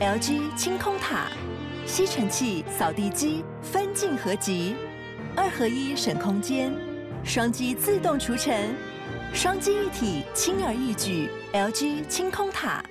[0.00, 1.30] LG 清空塔，
[1.86, 4.74] 吸尘器、扫地机分镜合集，
[5.36, 6.72] 二合一省空间，
[7.22, 8.74] 双击自动除尘，
[9.34, 11.28] 双机一体轻而易举。
[11.52, 12.82] LG 清空塔。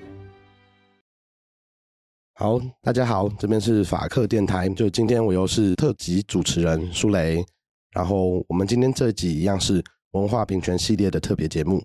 [2.36, 7.44] 好，大家好，这边是法客电台，就今天我又是特辑主持人舒雷，
[7.92, 11.84] 然后我们今天这集一样是文化平权系列的特别节目。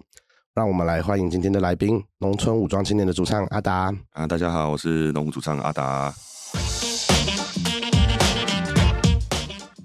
[0.54, 3.92] 让我们来欢迎今天的来宾，农村武装青年的主唱阿达。
[4.12, 6.14] 啊，大家好，我是农武主唱阿达。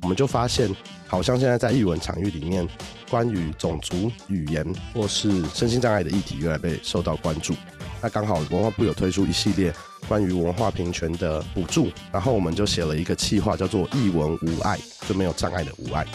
[0.03, 0.69] 我们就发现，
[1.07, 2.67] 好像现在在艺文场域里面，
[3.09, 4.63] 关于种族、语言
[4.93, 7.55] 或是身心障碍的议题，越来被受到关注。
[7.99, 9.73] 那刚好文化部有推出一系列
[10.07, 14.77] 关于文化平权的补助，然后我们就写了一个企划，叫做“艺文无碍”，
[15.09, 16.05] 就没有障碍的无碍。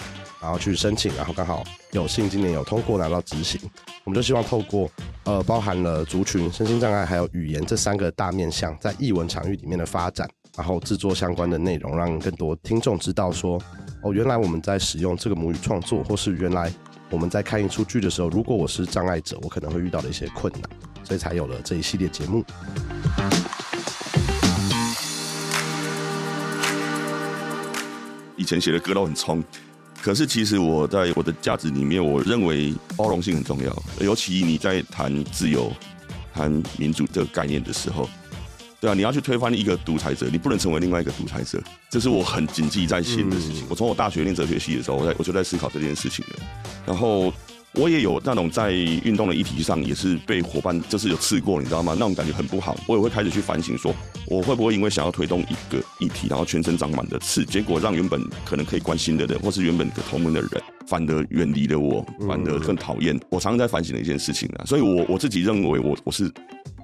[0.44, 3.58] 然后去申请，然后刚好有幸今年有通过拿到执行，
[4.04, 4.90] 我们就希望透过
[5.24, 13.58] 呃包含了族群、身心障碍还有语言这三个大面向，在译文场域里面的发展，然后制作相关的内容，让更多听众知道说，
[14.02, 16.70] 哦，原来我们在使用这个母语创作，或是原来
[17.08, 20.64] 我们在看一出剧的时候，如果我是障碍者，我可能会遇到的一些困难，
[21.04, 22.44] 所以才有了这一系列节目。
[28.36, 29.42] 以前写的歌都很冲。
[30.04, 33.82] 可是，其实我在我的价值里面，我认为包容性很重要。
[34.00, 35.72] 尤其你在谈自由、
[36.34, 38.06] 谈民主这个概念的时候，
[38.82, 41.58] 对啊，你要去推翻一个独裁者，你不能成为另外一个独裁者。
[41.88, 43.64] 这是我很谨记在心的事情。
[43.70, 46.34] 我从我大学念哲学系的时候，我在我就在思考这件事情了。
[46.84, 47.32] 然后。
[47.76, 51.92] 我也有那种在运动的议题上，也是被伙伴就是有刺过，你知道吗？
[51.98, 52.76] 那种感觉很不好。
[52.86, 53.92] 我也会开始去反省，说
[54.28, 60.50] 我会不会因为想要推动一个议题，然后全身长满了刺，结果让原本可能可以关心的人，或是原本的同门的人，
[60.86, 63.18] 反而远离了我，反而更讨厌。
[63.28, 64.64] 我常常在反省的一件事情啊。
[64.64, 66.32] 所以我我自己认为，我我是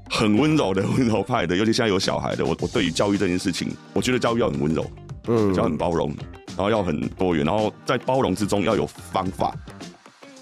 [0.09, 4.85] 很温柔的温柔派的，尤其现在有小孩的，我我对于教育这件事情，我觉得教育要很温柔，
[5.29, 6.13] 嗯，要很包容，
[6.49, 9.55] 然后要很多元，然后在包容之中要有方法。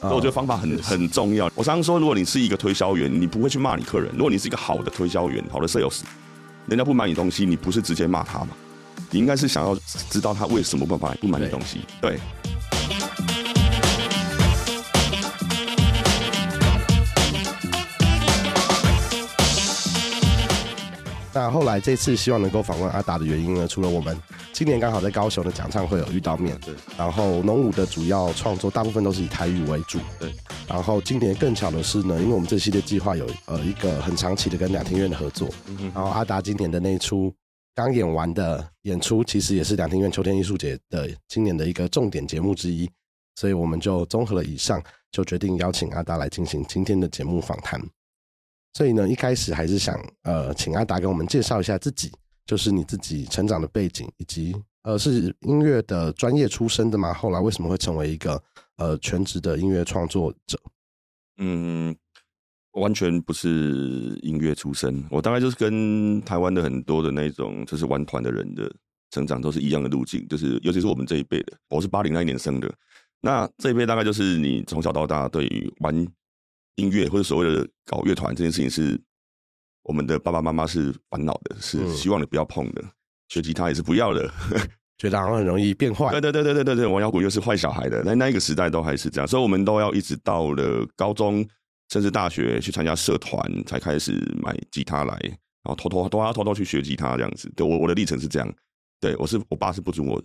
[0.00, 1.50] 所以我觉得方法很很重要。
[1.54, 6.00] 我常常说，如果你是一个推销员，你不会去骂你客人；如果你是一个好的推销员，好的 sales，
[6.66, 8.48] 人家不买你东西，你不是直接骂他吗？
[9.10, 9.76] 你应该是想要
[10.10, 11.81] 知道他为什么不买不买你东西。
[12.00, 12.19] 对。
[21.38, 23.69] 那后来这次希望能够访问阿达的原因呢？
[23.69, 24.21] 除了我们
[24.53, 26.75] 今年刚好在高雄的讲唱会有遇到面，对。
[26.97, 30.34] 然后农舞的主要创作大部分都是以台语为主，对。
[30.66, 35.93] 然后今年更巧的是呢，因为我们这系列计划有呃一个很长期的跟两厅院的合作，嗯哼。
[35.94, 37.32] 然后阿达今年的那一出
[37.72, 42.91] 刚演完的演出，其实也是两厅院秋天艺术节的今年的一个重点节目之一，
[43.37, 44.82] 所以我们就综合了以上，
[45.12, 47.81] 就决定邀请阿达来进行今天的节目访谈。
[48.78, 52.12] 所以呢，一开始还是想呃，请阿达给我们介绍一下自己，
[52.47, 57.12] 就是你自己成长的背景，以及呃，是音乐的专业出身的吗？
[57.12, 58.41] 后来为什么会成为一个
[58.77, 60.56] 呃全职的音乐创作者？
[61.38, 61.93] 嗯，
[62.75, 68.72] 完全不是音乐出身，我大概就是跟台湾的很多的那种就是玩团的人的
[69.11, 72.72] 成长都是一样的路径，就是尤其是我们这一辈的，我是八零那一年生的，
[73.21, 76.06] 那这一辈大概就是你从小到大对于玩。
[76.78, 79.00] 音乐或者所谓的搞乐团这件事情，是
[79.83, 82.81] 我们的爸爸妈妈是烦恼的，是希望你不要碰的。
[82.83, 82.91] 嗯、
[83.28, 84.31] 学吉他也是不要的，
[84.97, 86.11] 觉得好像很容易变坏。
[86.12, 88.03] 对对对对对对对，玩摇滚又是坏小孩的。
[88.05, 91.47] 那那一个时代都还是这样，所以我们都要一直到了高中，
[91.91, 94.12] 甚至大学去参加社团，才开始
[94.43, 95.19] 买吉他来，
[95.62, 97.53] 然后偷偷都要偷偷去学吉他这样子。
[97.56, 98.55] 对，我我的历程是这样。
[99.00, 100.22] 对，我是我爸是不准我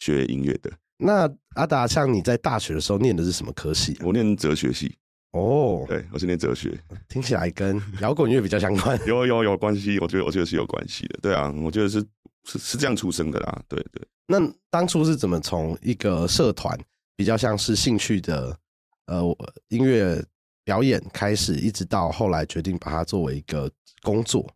[0.00, 0.72] 学音乐的。
[0.96, 3.96] 那阿达，像你在大学的时候念的是什么科系？
[4.00, 4.96] 我念哲学系。
[5.34, 6.78] 哦，oh, 对，我是念哲学，
[7.08, 12.00] 听起来跟摇滚乐比较相关， 有有有关系，我觉得我觉得是有关系的，对啊，我觉得是
[12.44, 14.00] 是是这样出生的啦，对对。
[14.28, 14.38] 那
[14.70, 16.78] 当初是怎么从一个社团
[17.16, 18.56] 比较像是兴趣的
[19.06, 19.22] 呃
[19.70, 20.24] 音乐
[20.64, 23.68] 表演开始，一直到后来决定把它作为一个
[24.02, 24.48] 工作？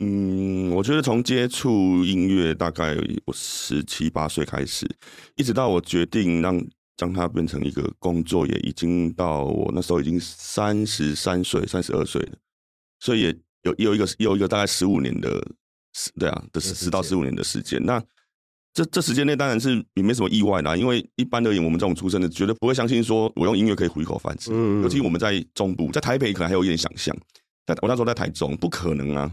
[0.00, 2.94] 嗯，我觉得从接触音乐大概
[3.24, 4.86] 我十七八岁开始，
[5.36, 6.62] 一直到我决定让。
[6.96, 12.32] 将它变成一个工作，也已经到我那时候已经三十三岁、三十二岁了，
[13.00, 15.42] 所以也有有一个有一个大概十五年的，
[16.18, 17.82] 对啊，的十到十五年的时间。
[17.84, 18.02] 那
[18.74, 24.50] 这这时间内当然是也没什么意外啦，因为一般而言，我们这种出身的绝对不会相信说我用音乐可以糊一口饭吃。
[24.52, 27.16] 嗯，尤其我们在中部，在台北可能还有一点想象，
[27.64, 29.30] 但我那时候在台中，不可能啊，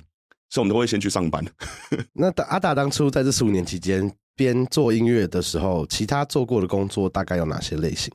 [0.50, 1.46] 所以我们都会先去上班。
[2.14, 4.12] 那阿达当初在这十五年期间。
[4.40, 8.10] 边做音乐的时候，其他做过的工作大概有哪些类型？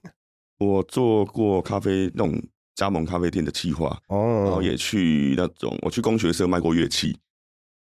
[0.59, 2.43] 我做过咖啡那种
[2.75, 7.15] 加盟咖啡店的企划，哦，然后也去那种我去工学社卖过乐器，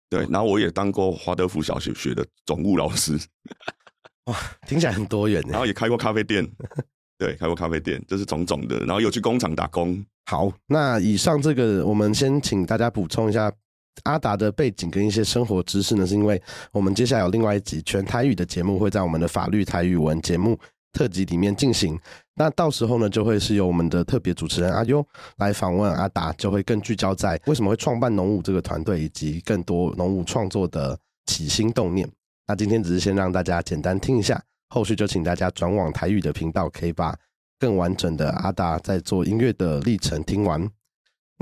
[0.09, 3.19] 对，然后我也当过华德福小学学的总务老师。
[4.25, 4.37] 哇，
[4.67, 5.45] 听起来很多元。
[5.47, 6.51] 然后也开过咖啡店，
[7.19, 8.79] 对，开过咖啡店，这是种种的。
[8.87, 10.03] 然后有去工厂打工。
[10.25, 13.53] 好，那以上这个，我们先请大家补充一下
[14.05, 16.41] 阿达的背景跟一些生活知识呢，是因为
[16.73, 20.59] 我们接下来有另外一集全台语的节目会在我们的法律台语文节目
[20.93, 21.99] 特辑里面进行。
[22.35, 25.07] 那到时候呢，就会是由我们的特别主持人阿优
[25.37, 32.11] 来访问阿达，就会更聚焦在为什么会创办农舞这个团队，以及更多农舞创作的起心动念。
[32.47, 37.15] 那今天只是先让大家简单听一下，后续就请大家转往台语的频道，可以把
[37.61, 40.69] 更完整的阿达在做音乐的历程听完。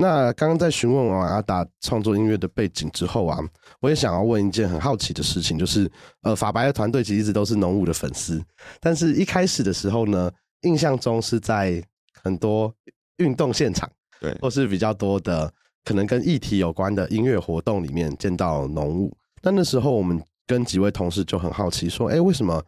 [0.01, 3.37] 那刚刚在询问完阿达创作音乐的背景之后啊，
[3.79, 5.89] 我也想要问一件很好奇的事情，就是
[6.23, 8.43] 呃，法白的团队其实一直都是农舞的粉丝，
[8.79, 10.31] 但是一开始的时候呢，
[10.61, 11.79] 印象中是在
[12.23, 12.73] 很多
[13.17, 13.87] 运动现场，
[14.19, 15.53] 对，或是比较多的
[15.85, 19.15] 可能跟议题有关的音乐活动里面见到农舞。
[19.43, 22.59] 那那时候我们跟几位同事就很好奇，说，哎，为什么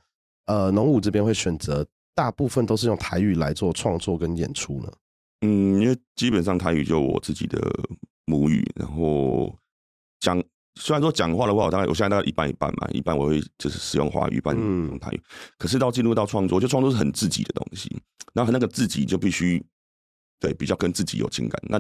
[0.46, 1.84] 呃农舞这边会选择
[2.14, 4.92] 大部分都是用台语来做创作跟演出呢？
[5.44, 7.60] 嗯，因为基本上台语就我自己的
[8.26, 9.56] 母语，然后
[10.20, 10.44] 讲。
[10.76, 15.18] 虽然说讲话的话，我大概我现在大概一半一半嘛，一半我会就是使用华语，一半用台语。
[15.18, 15.24] 嗯、
[15.60, 17.96] 可是到进入到创作，就创作是很自己的东西，
[18.34, 19.64] 然后那个自己就必须
[20.40, 21.62] 对比较跟自己有情感。
[21.70, 21.80] 那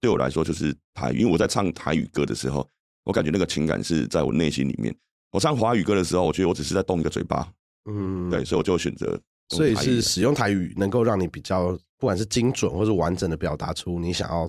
[0.00, 2.64] 对我来说就是台语，因为我在唱台语歌的时候，
[3.02, 4.96] 我感觉那个情感是在我内心里面。
[5.32, 7.52] 我唱华语歌的时候，我觉得我只是在动一个嘴巴，
[7.90, 9.20] 嗯，对，所以我就选择。
[9.48, 14.48] 所以是使用台语能够让你比较，不管是精准或是完整的表达出你想要。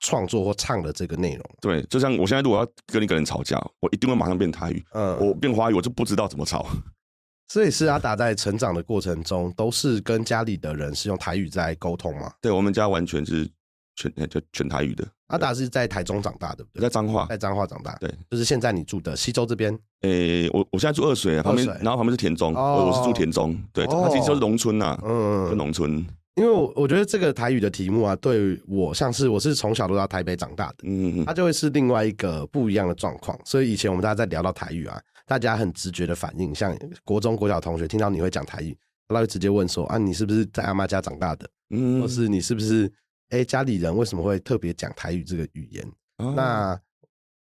[0.00, 4.80] 创作或唱的这个内容，对，就像我现在如果要跟一个人吵架，我一定会马上变台语。
[4.92, 6.64] 嗯，我变华语，我就不知道怎么吵。
[7.50, 12.32] 所以是阿达在成长的过程中，都是跟家里的人是用台语在沟通吗？
[12.40, 13.50] 对，我们家完全是
[13.96, 15.04] 全就全台语的。
[15.28, 17.94] 阿达是在台中长大的，在彰化，在彰化长大。
[18.00, 19.78] 对，就是现在你住的西州这边。
[20.02, 23.58] 诶，我我现在住二水旁边，然后旁边是田中，我我是住田中。
[23.72, 26.04] 对，它其实就是农村呐，嗯，就农村。
[26.36, 33.36] 因为我我觉得这个台语的题目啊，对我像是我是从小都到台北长大的，嗯，它就会是另外一个不一样的状况。
[33.44, 38.74] 所以以前我们大家在聊到台语啊，大家很直觉的反应，像国中国小同学听到你会讲台语，
[39.08, 41.50] 他会直接问说啊，你是不是在阿妈家长大的？
[41.70, 42.90] 嗯，或是你是不是
[43.30, 45.84] 哎家里人为什么会特别讲台语这个语言？
[46.18, 46.80] 哦、那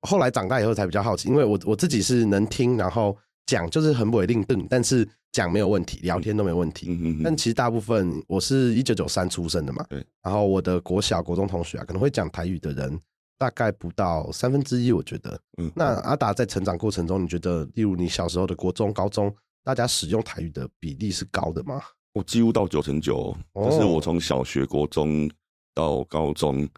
[0.02, 5.08] 后来长大以后才比较好奇，因为我我自己是能听，然后讲就是很不一定对，但是。
[5.32, 6.86] 讲没有问题，聊天都没问题。
[6.88, 10.02] 嗯嗯，但其实大部分，我是一九九三出生的嘛，对。
[10.22, 12.98] 然后我的国小、国中同学啊，可能会讲台语的人
[13.36, 15.38] 大概不到三分之一，我觉得。
[15.58, 15.70] 嗯。
[15.76, 19.30] 那阿达在成长过程中，你觉得，例如你小时候的国中、高中，
[19.62, 21.82] 大家使用台语的比例是高的吗？
[22.14, 25.30] 我几乎到九成九，就是我从小学、国中
[25.76, 26.68] 到高中，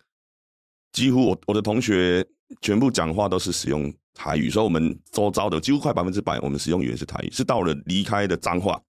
[0.93, 2.27] 几乎我我的同学
[2.61, 3.91] 全部讲话都是使用。
[4.21, 7.31] 台语，所以我们周遭的几乎快百分之百，我们使用语言是台语。
[7.31, 8.83] 是到了离开的脏话，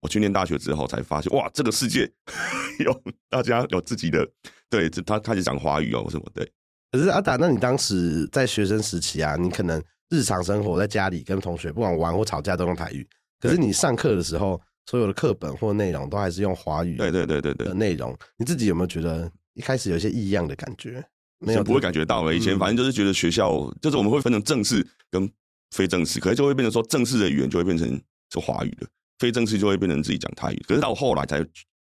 [0.00, 2.08] 我去念大学之后才发现，哇，这个世界
[2.78, 4.24] 有大家有自己的，
[4.70, 6.48] 对，他开始讲华语哦什么对。
[6.92, 13.04] 可是阿达，那你当时在学生时期啊，你可能日常生活在家里跟同学不管玩或吵架都用台语，
[13.40, 16.96] 可是你上课的时候，所有的课本或内容都还是用华语。
[16.96, 21.04] 对对对对对的内容，你自己有没有觉得一开始有一些异样的感觉？
[21.38, 22.34] 没有，不会感觉到了。
[22.34, 25.28] 以前反正就是觉得学校，嗯、就是我们会分成正式跟
[25.72, 27.88] 非正式，可是就会变成说正式的语言就会变成
[28.32, 28.86] 是华语的，
[29.18, 30.64] 非正式就会变成自己讲台语。
[30.68, 31.44] 可是到后来才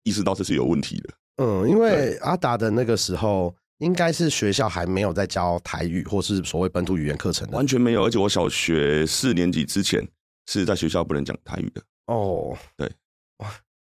[0.02, 1.10] 意识到这是有问题的。
[1.36, 8.04] 嗯，因为阿达的那个时候，应该是学校还没有在教台语或是所谓本土语言课程的，完全没有。
[8.04, 10.04] 而且我小学四年级之前
[10.46, 11.82] 是在学校不能讲台语的。
[12.06, 12.90] 哦，对，
[13.38, 13.48] 哇，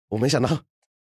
[0.09, 0.49] 我没想到。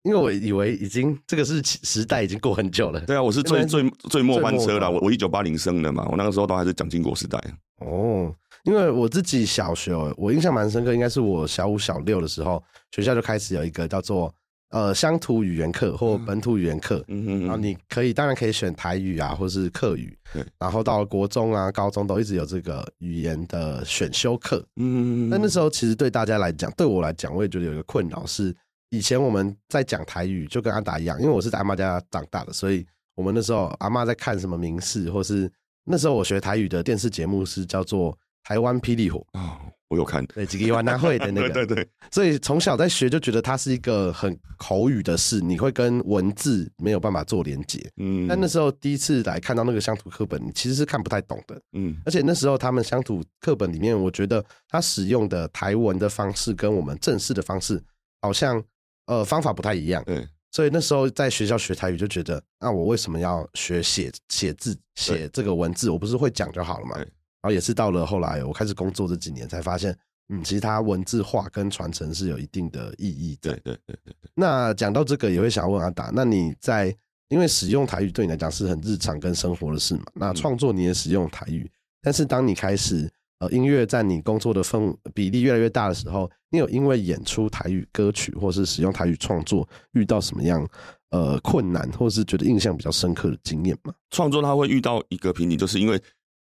[0.04, 3.00] 因为我以为已经这个是时代已经过很久了。
[3.06, 4.92] 对啊，我是最最最末班车了。
[4.92, 7.42] 我我一九八零生的嘛，我那个时候都还是蒋经国时代。
[7.78, 14.34] 哦，因为我自己小学，我印象蛮深刻，应该是我小五小六的时候，学校就开始有一个叫做
[14.74, 17.02] 呃乡土语言课或本土语言课。
[17.08, 17.42] 嗯嗯。
[17.44, 20.14] 然后你可以当然可以选台语啊，或是客语。
[20.34, 20.44] 对。
[20.60, 24.58] 然后到了国中啊、高中都一直有这个语言的选修课。
[24.76, 25.30] 嗯嗯。
[25.30, 28.54] 但那时候其实对大家来讲，对我来讲，我也觉得有一个困扰是。
[28.90, 35.52] 以前我们在讲台语，就跟阿达一样，因为我是在阿妈家长大的，所以我们那时候阿妈在看什么名士，或是
[35.84, 38.12] 那时候我学台语的电视节目是叫做
[38.44, 39.60] 《台湾霹雳火》啊，
[39.94, 57.82] 我有看，对，几个湾南会的那个， 对对对，所以从小在学就觉得它是一个很口语的事，你会跟文字没有办法做连接，嗯，但那时候第一次来看到那个乡土课本，其实是看不太懂的，嗯，而且那时候他们乡土课本里面，我觉得他使用的台文的方式跟我们正式的方式
[58.22, 58.64] 好像。
[59.06, 65.90] 呃，方法不太一样，对，所以那时候在学校学台语就觉得，那我为什么要学写写字写这个文字？
[65.90, 66.96] 我不是会讲就好了嘛？
[67.44, 69.94] 然后也是到了后来我开始工作这几年才发现，
[70.30, 73.52] 嗯，其实它文字化跟传承是有一定的意义的。
[73.52, 74.32] 对对对对对。
[74.34, 76.96] 那讲到这个，也会想问阿达，那你在
[77.28, 80.04] 因为使用台语对你来讲是很日常跟生活的事嘛？
[80.14, 81.70] 那创作你也使用台语，
[82.02, 90.66] 但是当你开始呃音乐在你工作的份比例越来越大的时候，你有因为演出台语歌曲或是使用台语创作遇到什么样
[91.10, 93.94] 呃困难，或是觉得印象比较深刻的经验吗？
[94.12, 96.02] 创作它会遇到一个瓶颈，就是因为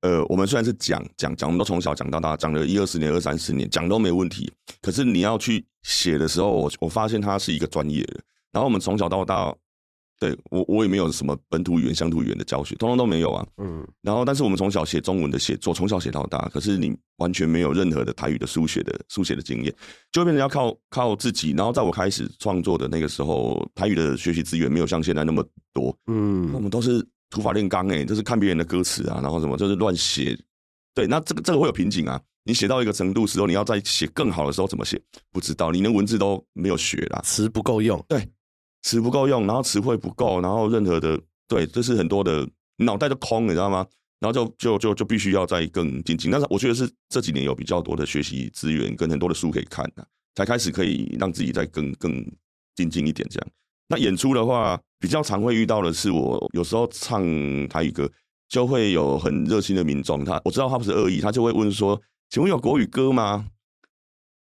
[0.05, 4.53] 呃我们虽然是讲讲讲，我们都从小讲到大，讲了一二十年、二三十年，讲都没问题。
[4.83, 8.21] 可是你要去写的时候，我我发现他是一个专业的，
[8.53, 9.55] 然后我们从小到大。
[10.21, 13.45] 对我，我也没有什么本土语言、乡土语言的教学，通通都没有啊。
[13.59, 19.75] 嗯，然后，但是我们从小写中文的写作，从小写到大，可是你完全没有任何的台语的书写的书写的经验，
[20.13, 21.51] 就会变成要靠靠自己。
[21.51, 25.95] 然后，在我开始创作的那个时候，台语的学习资源没有像现在那么多。
[26.07, 30.39] 嗯，我们都是土法炼钢，哎，就是看别人的歌词啊，然后什么就是乱写。
[30.95, 32.21] 对，那这个这个会有瓶颈啊。
[32.45, 35.01] 你写到一个程度时候，你要再写更好的时候怎么写？
[35.33, 38.05] 不知道，你连文字都没有学啦，词不够用。
[38.09, 38.29] 对。
[38.83, 43.87] 词不够用，然后词汇不够，然后任何的对，这是很多的脑袋都空，你知道吗？
[44.21, 46.31] 然后就就就就必须要再更精进。
[46.31, 50.05] 但是我觉得是这几年有比较多的学习资源跟很多的书可以看啊，
[50.35, 52.13] 才开始可以让自己再更更
[52.75, 53.49] 精进一点这样。
[53.89, 57.23] 那演出的话，比较常会遇到的是，我有时候唱
[57.69, 58.11] 台语歌，
[58.49, 63.45] 就会有很热心的民众，他我知道他不是恶意，他就会问说：“请问有国语歌吗？”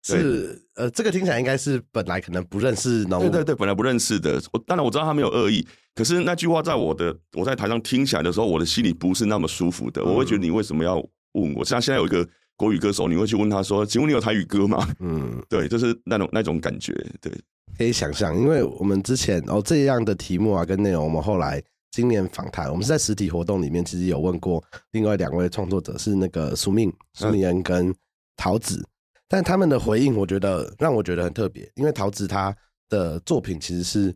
[0.03, 4.43] 是，呃，这个听起来应该是本来可能不认识，对对对，本来不认识的。
[4.53, 10.03] 我当然我知道他没有恶意，可是那句话在我的我在台上听起来的时候，我的心里不是那么舒服的。
[10.03, 10.97] 我会觉得你为什么要
[11.35, 11.65] 问我？
[11.65, 17.33] 像现在有一个国语歌手，你会去问他说：“请问你有台语歌吗？”嗯，对，就是那种那种感觉，对，
[17.79, 21.63] 可以想象，因为我们之前哦这样的题目啊跟内容，我们后来
[21.93, 27.95] 今年访谈，我们是在实体活动里面其实有问过另外两位创作者，是那个苏命苏铭恩跟
[28.37, 28.85] 桃子。
[29.29, 32.53] 但他们的回应，我觉得让我觉得很特别，因为桃子他
[32.89, 34.13] 的作品其实是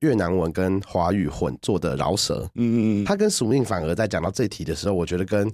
[0.00, 5.50] 越南文跟华语混做的饶舌，嗯嗯嗯，他跟署命反而在讲到这一题的时候，我觉得跟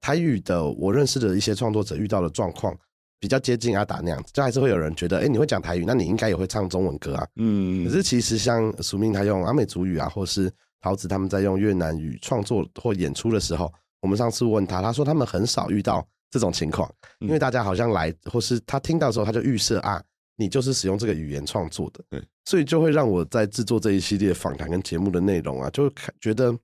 [0.00, 2.76] 台语的我认识的一些创作者遇到的状况
[3.18, 16.06] 比较接近阿达那样子，就还是会有人觉得，哎，你会讲台语，那你应该也会唱中文歌啊，嗯，可是其实像苏明他用阿美族语啊，或是桃子他们在用越南语创作或演出的时候，我们上次问他，他说他们很少遇到。
[16.32, 16.88] 这种情况，
[17.18, 20.00] 因为大家好像来，或是他听到的时候，他就预设啊，
[20.36, 26.56] 你就是使用这个语言创作的，对，所以就会让我在制作这一系列访谈跟节目的内容啊，就会觉得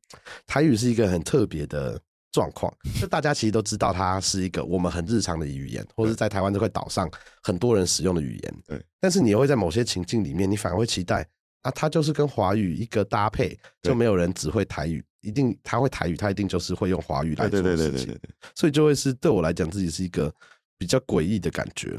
[0.47, 2.00] 台语是一个很特别的
[2.37, 2.71] 状况。
[3.00, 7.11] 就大家其实都知道，它是一个我们很日常的语言，或是在台湾这块岛上
[7.43, 8.85] 很多人使用的语言，对。
[9.00, 11.26] 但是你会在某些情境里面，你反而会期待
[11.62, 15.02] 啊，它就是跟华语一个搭配，就没有人只会台语。
[15.23, 20.33] 一定他会台语，他一定就是会用华语来做事情，对对对对对，所以就会是对我来讲，自己是一个
[20.78, 21.99] 比较诡异的感觉。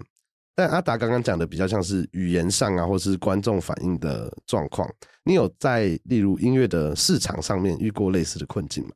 [0.55, 4.89] 但阿达刚刚讲的比较像是语言上啊，或是观众反应的状况。
[5.25, 8.91] 你有在例如音乐的市场上面遇过类似的困境吗？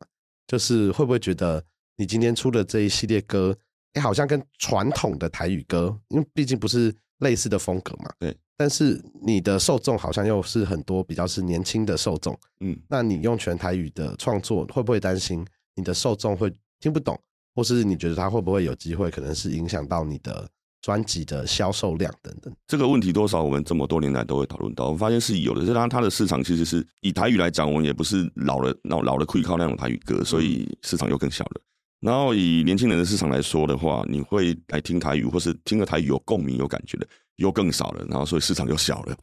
[0.52, 1.64] 就是会不会觉得
[1.96, 3.58] 你今天出的这一系列歌，
[3.94, 8.36] 哎，好像跟传统的台语歌，因为毕竟不是类似的风格嘛，对。
[8.58, 17.18] 但是你的受众好像又是很多比较是年轻的受众，嗯，那你用全台语的创作，会不会担心你的受众会听不懂，
[17.56, 20.46] 或是你觉得他会不会有机会，可能是影响到你的
[20.82, 22.54] 专辑的销售量等等？
[22.68, 25.66] 这个问题多少我们这么多年来都会讨论到，我们发现是有的。
[25.66, 31.62] 就当然，它的市场其实是以台语来讲，我们也不是老的老老的可以靠那种台语歌，所以市场又更小了。
[32.00, 37.08] 然后以年轻人的市场来说的话，你会来听台语，或是听个台语有共鸣、有感觉的。
[37.38, 39.18] 又更少了，然后所以市场又小了。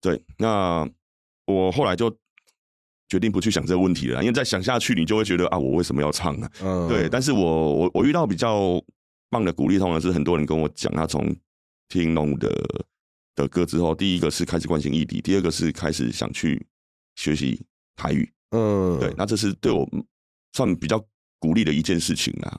[0.00, 0.88] 对，那
[1.46, 2.14] 我后来就
[3.08, 6.48] 决定不去想这个问题了，因为再想下去，你就会觉得啊，我为什么要唱呢？
[6.62, 7.08] 嗯，对。
[7.08, 8.80] 但是我我我遇到比较
[9.36, 11.34] 棒的鼓励，通常是很多人跟我讲，他从
[11.88, 12.50] 听农的
[13.34, 16.66] 的歌之后，第一个是开始关心异地，第二个是开始想去
[17.16, 17.60] 学习
[17.94, 18.32] 台语。
[18.52, 19.12] 嗯，对。
[19.18, 19.86] 那这是对我
[20.54, 20.98] 算比较
[21.38, 22.58] 鼓励的一件事情啊。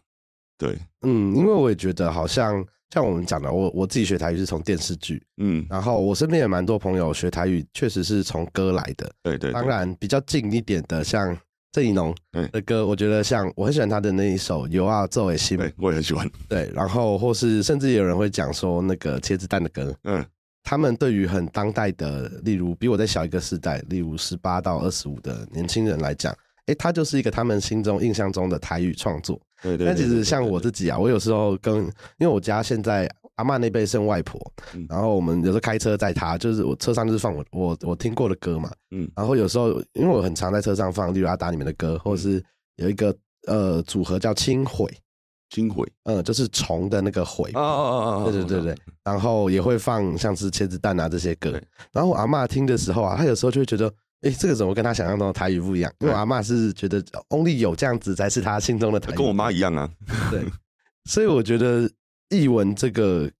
[0.56, 2.64] 对，嗯，因为我也觉得好像。
[2.92, 9.52] 像我们讲的，我我自己学台语是从电视剧，嗯，然后我身边也蛮多朋友学台语，确实是从歌来的，对对，对。
[9.52, 11.38] 当然比较近一点的，像
[11.72, 12.16] 郑宜农
[12.52, 16.28] 的歌，我觉得像我很喜欢他的那一首《有啊作为心》，我也很喜欢。
[16.48, 20.26] 对，然后或是甚至有人会讲说那个茄子蛋的歌，嗯，
[20.64, 29.40] 他们对于很当代的，例如比我再小一个世代，例如十八到二十五的年轻人来讲，哎，他就是一个他们心中印象中的台语创作。
[29.62, 31.76] 对对，但其实像我自己啊，我有时候跟，
[32.18, 34.40] 因为我家现在阿嬷那辈是外婆，
[34.88, 42.44] 然后我们有时候开车载她，就是我车上就是放我我我听过的歌嘛，嗯，然后有时候因为我很常在车上放，例如阿达里面的歌，或者是
[42.76, 43.16] 有一个
[43.48, 44.92] 呃组合叫轻毁，
[45.50, 48.24] 轻轨，嗯，就是虫的那个回，啊啊啊！
[48.26, 51.52] 对对对对，然后也会放像是茄子蛋啊这些歌。
[51.92, 53.88] 然后我阿嬷听的时候啊，她有时候就会觉得，
[54.22, 55.94] 哎，这个怎么跟她想象中的台语不一样？
[56.00, 59.90] 因为我阿嬷是觉得 only 有这样子才是她心中的台语，跟我妈一样啊。
[60.32, 60.44] 对，
[61.06, 61.90] 所以我觉得
[62.30, 63.32] 艺文这个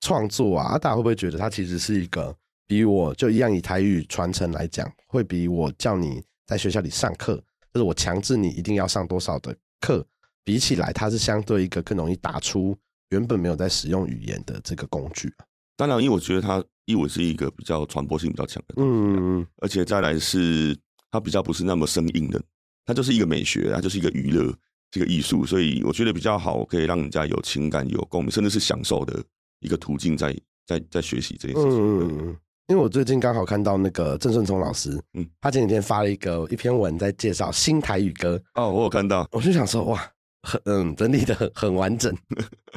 [0.00, 2.34] 创作啊，大家会不会觉得它其实是一个
[2.66, 7.36] 比我就一样以台语传承来讲，会比我叫你在学校里上课，
[7.72, 10.06] 就是我强制你一定要上多少的课。
[10.44, 12.74] 比起来，它是相对一个更容易打出
[13.10, 15.30] 原本没有在使用语言的这个工具。
[15.76, 20.74] 当然，因为我觉得它译文是一个比较传播性比较强的东西，嗯，而且再来是
[21.10, 22.42] 它比较不是那么生硬的，
[22.86, 24.50] 它就是一个美学，它就是一个娱乐，
[24.90, 29.22] 这个艺术，所以我觉得比较好，可以让人家有情感、有共鸣，甚至是享受的
[29.60, 30.32] 一个途径在，
[30.66, 31.78] 在在在学习这件事情。
[31.78, 32.36] 嗯，
[32.68, 38.40] 因为我最近刚好看到那个郑顺聪老师，嗯，他前几天发了一个一篇文在介绍新台语歌。
[38.54, 40.10] 哦，我有看到，我就想说，哇。
[40.44, 42.16] 很嗯，整理的很很完整。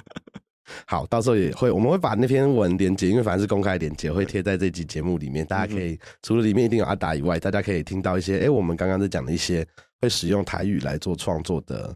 [0.87, 5.45] 好，到时候也会，我们会把那篇文连接，因为反正是公开连接，会贴在这集节目里面。
[5.45, 9.65] 大家可以除了里面一定有阿达以外，大家可以听到一些，哎、欸，我们刚刚在讲的一些
[10.01, 11.95] 会使用台语来做创作的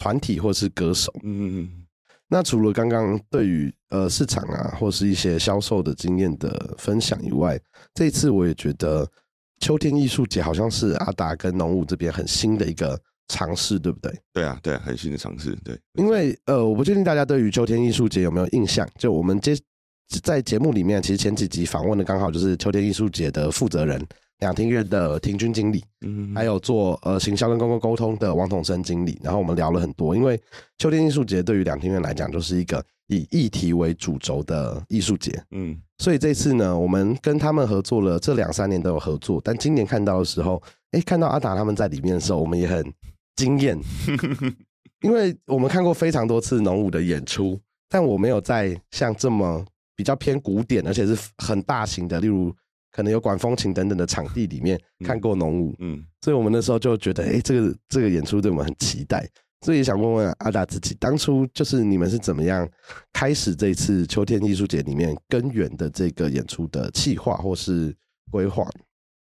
[0.00, 1.14] 团体或是歌手。
[1.22, 1.84] 嗯嗯。
[2.26, 7.56] 那除了刚刚对于呃市场啊，或是一些销售的经验的分享以外，
[7.94, 9.08] 这一次我也觉得
[9.60, 13.00] 秋天艺术节好像是阿达跟农务这边很新的一个。
[13.32, 14.12] 尝试对不对？
[14.32, 15.54] 对啊，对啊，很新的尝试。
[15.62, 18.84] 对，因为呃，我不确定大家对于秋天艺术节有没有印象。
[18.98, 19.56] 就我们接
[20.20, 24.04] 在节目里面，其实前几集访问的刚好就是秋天艺术节的负责人，
[24.40, 29.18] 两厅院的庭军经理，嗯，还有做呃行销跟公共沟通的王统生经理。
[29.22, 30.40] 然后我们聊了很多，因为
[30.78, 35.40] 秋天艺术节对于两厅院来讲，就是一个以议题为主轴的艺术节。
[35.52, 42.84] 嗯，所以这次呢，我们跟他们合作了，这两三年都有合作，但今年看到的时候，哎，看到阿达他们在里面的时候，我们也很。
[43.36, 43.78] 惊艳，
[45.00, 49.64] 因为我们看过非常多次农舞的演出，但我没有在像这么
[49.96, 52.54] 比较偏古典，而且是很大型的，例如
[52.90, 55.74] 可能有管风琴等等的场地里面看过农舞。
[55.78, 59.28] 嗯，所以我们那时候就觉得，哎，这个这个演出对我们很期待，
[59.62, 62.68] 所以也想问问阿达自己，当初就是你们是怎么样
[63.12, 67.94] 开始这次秋天艺术节里面根源的这个演出的企划或是
[68.30, 68.68] 规划？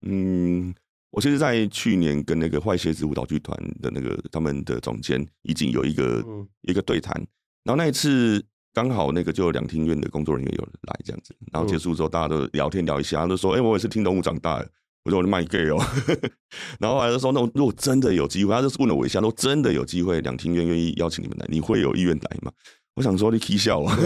[0.06, 0.74] 嗯。
[1.16, 7.16] 我其实，在去年跟那个坏鞋子舞蹈剧团的那个他们的总监已经有一个、嗯、一个对谈，
[7.64, 14.70] 然后那一次刚好那个就两厅院的工作人员有来这样子，然后结束之后大家都聊天聊一下，就说：“哎、欸，我也是听动物长大的。”
[15.06, 15.78] 我说：“我是卖 gay 哦。
[16.80, 22.52] ”然后后来就说：“那如果真的有机会，他就问了我一下，说真的有机会，两厅院愿意邀请你们来，你会有意愿来吗？”
[22.96, 23.98] 我想说你起笑啊，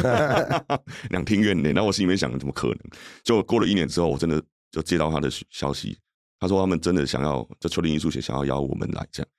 [1.11, 1.69] 两厅院呢？
[1.71, 2.77] 然后我心里面想，怎么可能？
[3.23, 5.97] 就过了一年之后，我真的就接到他的消息。
[6.39, 9.29] 他说他们真的想要，就秋林艺术节想要邀我们来这样。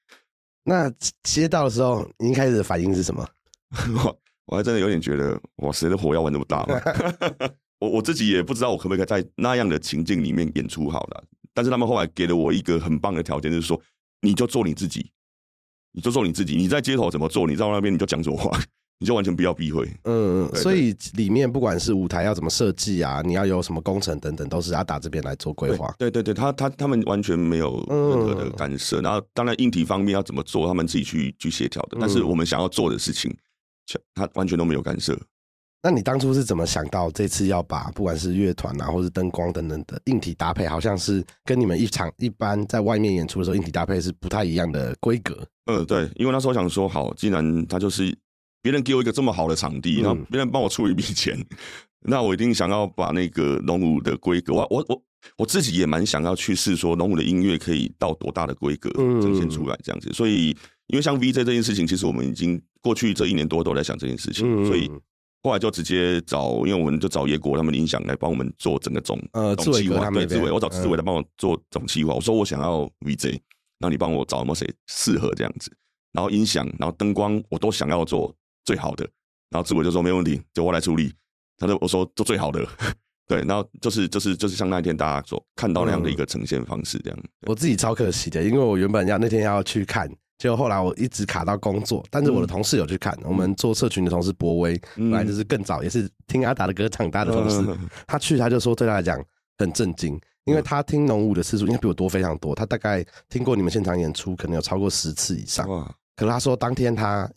[0.64, 3.26] 那接到的时候，您开始的反应是什么？
[4.48, 6.80] 我我还真的有点觉得，哇，谁的火要玩那么大吗？
[7.80, 11.24] 我我自己也不知道我可不可以在那样的情境里面演出好了。
[11.54, 13.80] 但是他们后来给了我一个很棒的条件，就是说，
[14.22, 15.11] 你就做你自己，
[15.92, 18.58] 你就做你自己，你在街头怎么做，你在那边你就讲什么话。
[19.00, 25.94] 你就完全不要避讳，嗯，所以里面不管是舞台要怎么设计啊，你要有什么工程等等，都是阿达这边来做规划。
[25.96, 29.00] 对对对，他他他们完全没有任何的干涉。
[29.00, 31.98] 嗯、然后当然硬体方面要怎么做，他们自己去去协调的。
[32.00, 33.32] 但是我们想要做的事情，
[34.14, 35.18] 他完全都没有干涉。
[35.83, 45.46] 那你当初是怎么想到这次要把不管是乐团啊，或是灯光等等的硬体搭配，好像是跟你们一场一般在外面演出的时候硬体搭配是不太一样的规格？
[45.66, 48.16] 嗯，对，因为那时候想说，好，既然他就是。
[48.61, 51.46] 别人给我一个这么好的场地，然后别人帮我出一笔钱，嗯、
[52.11, 55.03] 那我一定想要把那个龙舞的规格，我我我
[55.37, 60.12] 我自己也蛮想要去试说龙舞的音乐可以到多大的规格呈现出来这样子。
[60.12, 60.55] 所以，
[60.88, 64.90] 因为像 VJ 这件事情，其实我们已经过去这一年多都在想这件事情，嗯、所以
[65.42, 72.12] 后来就直接找，因为我们就找野果他们音响来帮我们做整个总呃总计划，对，志伟，我找志伟来帮我做总计划。
[72.12, 73.38] 我说我想要 VJ，
[73.79, 75.70] 那你帮我找有没有谁适合这样子，
[76.12, 78.35] 然后音响，然后灯光，我都想要做。
[78.64, 79.09] 最好的，
[79.48, 81.11] 然后志伟就说没问题，就我来处理。
[81.57, 82.62] 他就我说做最好的，
[83.27, 87.18] 对，然后就是就是就是像那一天大家所看到那样的一个呈现方式这样。
[87.18, 90.07] 嗯、我自己超可惜的，因为我原本要那天要去看，
[90.38, 99.22] 结果后来我一直卡到工作，但是我的同事有去看，嗯、我们做社群的同事博威，本来就是更早也是听阿达的歌长大的同事，嗯、他去他就说对他来讲
[99.59, 105.68] 很震惊，因为他听农舞的次数应该比我多非常多，他大概听过你们现场演出可能有超过十次以上。
[105.68, 107.31] 哇可是他说当天他。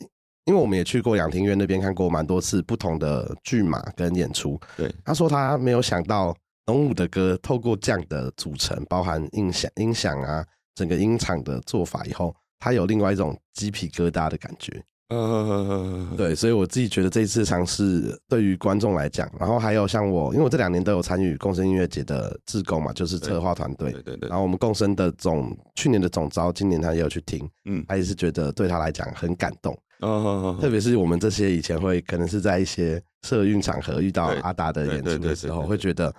[0.44, 6.36] 因为我们也去过养庭院那边看过蛮多次不同的剧码跟演出，对，他说他没有想到
[6.66, 14.80] 农舞的歌透过这样的组成，包含音响、音响啊，整个音场的做法以后，他有另外一种鸡皮疙瘩的感觉。
[15.08, 24.28] 嗯，对，所以我自己觉得这一次尝试对于观众来讲，然后还有像我，因为我这两年都有参与共生音乐节的志工嘛，就是策划团队，对对对。
[24.28, 36.14] 然后我们共生的总去年的总招，今年他也有去听，嗯，他也是觉得对他来讲很感动，嗯，特别是我们这些以前会可能是在一些社运场合遇到阿达的演出的时候，会觉得，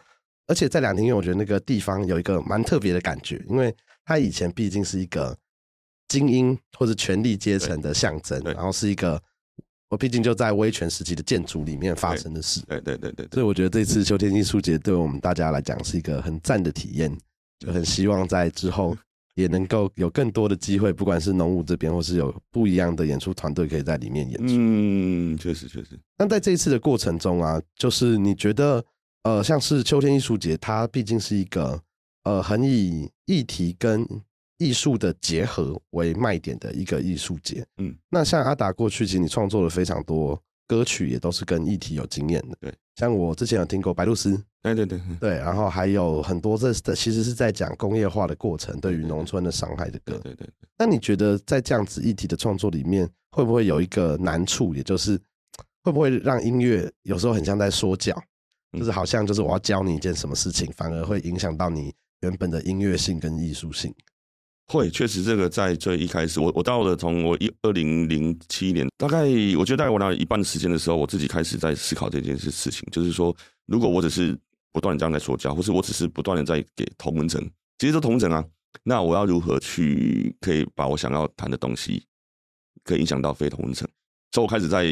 [0.47, 3.73] 而且在两天，因为，我觉得那个地方有一个蛮特别的感觉，因为
[4.05, 5.35] 他以前毕竟是一个。
[6.07, 9.21] 精英或者权力阶层的象征，然后是一个
[9.89, 17.15] 我毕竟就在威权时期的建筑里面发生的事，对对对对，所以我觉得这次秋天艺术节对我们大家来讲是一个很赞的体验，
[17.59, 18.97] 就很希望在之后
[19.35, 24.53] 也能够有更多的机会，不管是农武这边或是有不一样的演出团队可以在里面演出。
[24.55, 25.99] 嗯，确实确实。
[26.17, 28.83] 那在这一次的过程中啊，就是你觉得
[29.23, 31.81] 呃，像是秋天艺术节，它毕竟是一个
[32.23, 34.07] 呃，很以议题跟
[34.63, 42.73] 艺术的结合为卖点的一个艺术节，嗯，那像阿达过去，其实你创作了非常多歌曲，也都是跟议题有经验的，对。
[42.95, 45.01] 像我之前有听过白鹭鸶，对对对。
[45.19, 50.47] 对，然后还有很多这的其实是在讲工业化的过程对于农村的伤害的歌，对对对。
[50.77, 55.19] 那你觉得在这样子议题的创作里面，会不会有一个难处，也就是
[55.83, 58.15] 会不会让音乐有时候很像在说教，
[58.77, 63.93] 就是好像就是我要教你一件什么事情，反而会影响到你原本的音乐性跟艺术性？
[64.67, 69.25] 会，确实这个在最一开始，我我到了从我一二零零七年，大概
[69.57, 73.35] 我觉得大概我拿了一半的时间的时候，我自己开始在思考这件事事情，就是说，
[73.67, 74.37] 如果我只是
[74.71, 77.41] 不断的这样在说教，或是我只是不断的在给同文层，
[77.77, 78.43] 其实都同温层啊，
[78.83, 82.01] 那我要如何去可以把我想要谈的东西，
[82.83, 83.87] 可以影响到非同文层？
[84.31, 84.85] 所以我开始在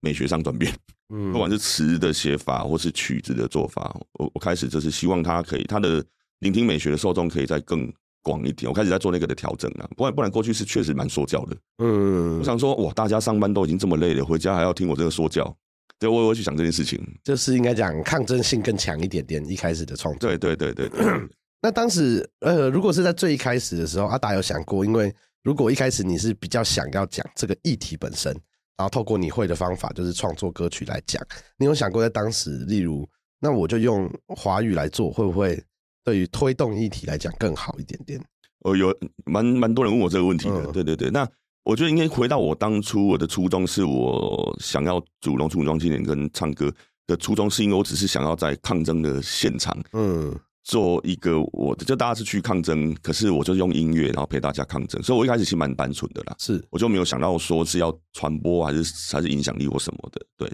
[0.00, 0.74] 美学上转变，
[1.14, 6.02] 嗯，不管是词的写法，或是曲子的做法，我我开始就是希望他可以他的
[6.40, 7.92] 聆听美学的受众可以在更。
[8.22, 11.56] 广一点，我开始在做那个的调整啊，不然不然过去是确实蛮说教的。
[11.78, 15.54] 嗯，我想说，哇，大家上班都已经这么累了，回家还要听我这个说教，
[15.98, 19.44] 对，我会去想这件事情，就是应该讲抗争性更强一点点。
[19.46, 21.28] 一开始的创作，对对对对，对。
[21.60, 28.32] 那当时，呃，如果是在最一开始的时候，阿达有想过，因为如果一开始你是比较想要讲这个议题本身，
[28.76, 31.20] 然后透过你会的方法，就是创作歌曲来讲，
[31.56, 33.08] 你有想过在当时，例如，
[33.40, 35.62] 那我就用华语来做，会不会？
[36.04, 38.20] 对于推动议题来讲更好一点点。
[38.60, 40.64] 哦，有蛮蛮多人问我这个问题的。
[40.66, 41.28] 嗯、对对对，那
[41.64, 46.72] 我觉得应该回到我当初我的初衷，是我想要主农村武装青年跟唱歌
[47.06, 60.24] 的初衷，是因为我只是想要在抗争的现场，嗯，做一个我的，就大家是去抗争，可是我就用音乐然后陪大家抗争，所以我一开始其实蛮单纯的啦，是，我就没有想到说是要传播还是还是影响力或什么的。
[60.36, 60.52] 对，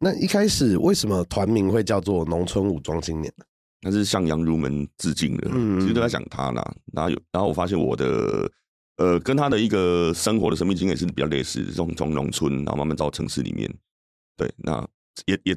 [0.00, 3.44] 那一开始为什么团名会叫做农村武装青年呢？
[3.84, 6.74] 那是向杨如门致敬的，嗯其实都在讲他啦。
[6.94, 8.50] 然后有，然后我发现我的，
[8.96, 13.70] 呃，跟他的一个生活的生命经验是比较类似，从从农村然后慢慢到城市里面。
[14.38, 14.84] 对，那
[15.26, 15.54] 也也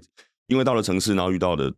[0.48, 1.74] 因为到了城市，然后遇到了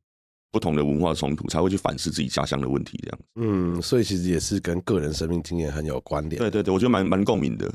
[0.52, 3.26] 不同的文化冲突，才会去反思自己家乡的问题，这样子。
[3.36, 6.40] 嗯，所以其实也是跟个人生命经验很有关联。
[6.40, 7.72] 对对对，我觉得蛮蛮共鸣的。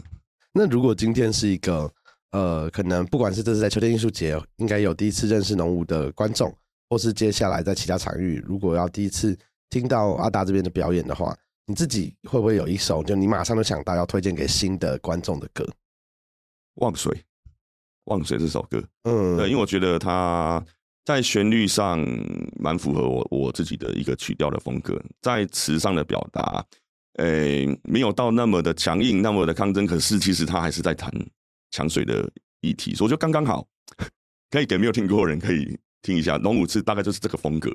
[0.52, 1.88] 那如果今天是一个，
[2.32, 6.52] 呃，可能不管是这是在秋天艺术节，应该有第一次认识农舞的观众。
[6.94, 9.36] 或是接下来在其他场域，如果要第一次
[9.68, 15.64] 听到阿达这边的表演的话，你自己会不会有一首就你马上就想到要推荐给新的观众的歌？
[16.74, 17.12] 《忘水》，
[18.04, 20.64] 《忘水》这首歌，嗯，对，因为我觉得它
[21.04, 21.98] 在旋律上
[22.60, 26.64] 蛮符合我我自己的一个曲调的风格，在词上的表达，
[27.14, 31.10] 诶、欸，没有到那么的强硬，那么的抗争，可是其实他还是在谈
[31.72, 32.30] 抢水的
[32.60, 33.66] 议题，所以我觉得刚刚好，
[34.48, 35.76] 可以给没有听过的人可以。
[36.04, 37.74] 听一下，龙武次大概就是这个风格。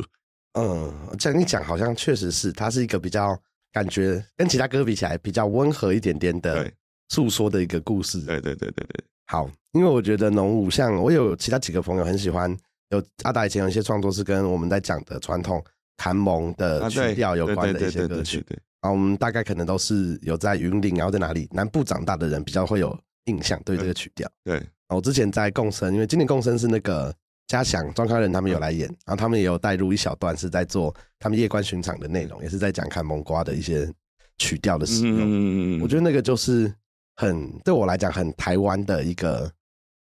[0.53, 3.37] 嗯，这样一讲，好像确实是，它是一个比较
[3.71, 6.71] 感觉跟其他歌比起来比较温和一点点的
[7.09, 8.21] 诉说的一个故事。
[8.21, 9.03] 对对对对对。
[9.25, 12.55] 好，因为我觉得龙武像我有其他几个朋友很喜欢，
[12.89, 15.63] 有阿达以前有一些创作是跟我们在讲的传统
[15.97, 18.43] 韩蒙的曲调有关的一些歌曲。
[18.47, 24.29] 对，啊，我们大概可能都是有在云林，然后在哪里南部长大的人比较会有印象对这个曲调。
[24.43, 27.11] 对，我之前在共生，因为今年共生是那个。
[27.49, 33.91] 嘉祥、庄康仁他们有来演，然后他们也有带入一小段是在做他们夜观巡场的内容，也是在讲看蒙瓜的一些
[34.37, 35.81] 曲调的使用。
[35.81, 36.71] 我觉得那个就是
[37.15, 39.51] 很对我来讲很台湾的一个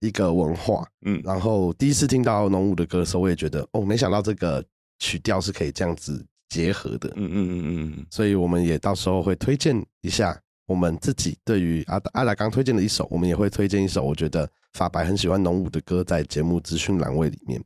[0.00, 0.86] 一个文化。
[1.06, 4.62] 嗯，然后第一次听到农武的歌的时候，我也觉得哦，没想到这个
[4.98, 7.08] 曲调是可以这样子结合的。
[7.16, 10.38] 嗯嗯嗯嗯，所以我们也到时候会推荐一下。
[10.68, 14.04] 我们自己对于阿阿达刚推荐的一首，我们也会推荐一首。
[14.04, 17.58] 我觉得法白很喜欢农舞的歌，在节目资讯栏位里面。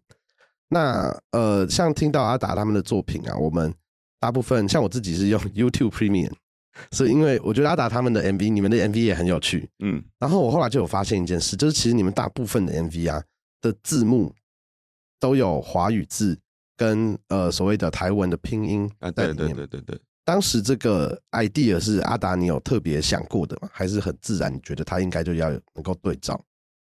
[0.68, 3.74] 那呃，像听到阿达他们的作品啊，我们
[4.20, 6.32] 大部分像我自己是用 YouTube Premium，
[6.92, 13.20] 所以因为我觉得阿达他们的 MV，你们的 MV 也很有趣，嗯，然后我后来就有发现一件事，就是其实你们大部分的 MV 啊
[13.60, 14.32] 的字幕
[15.18, 16.38] 都有华语字
[16.76, 19.10] 跟呃所谓的台文的拼音啊。
[19.10, 20.00] 对对对对对。
[20.24, 23.68] 当时这个 idea 是阿达你有特别想过的吗？
[23.72, 24.54] 还是很自然？
[24.54, 26.40] 你觉得他应该就要能够对照？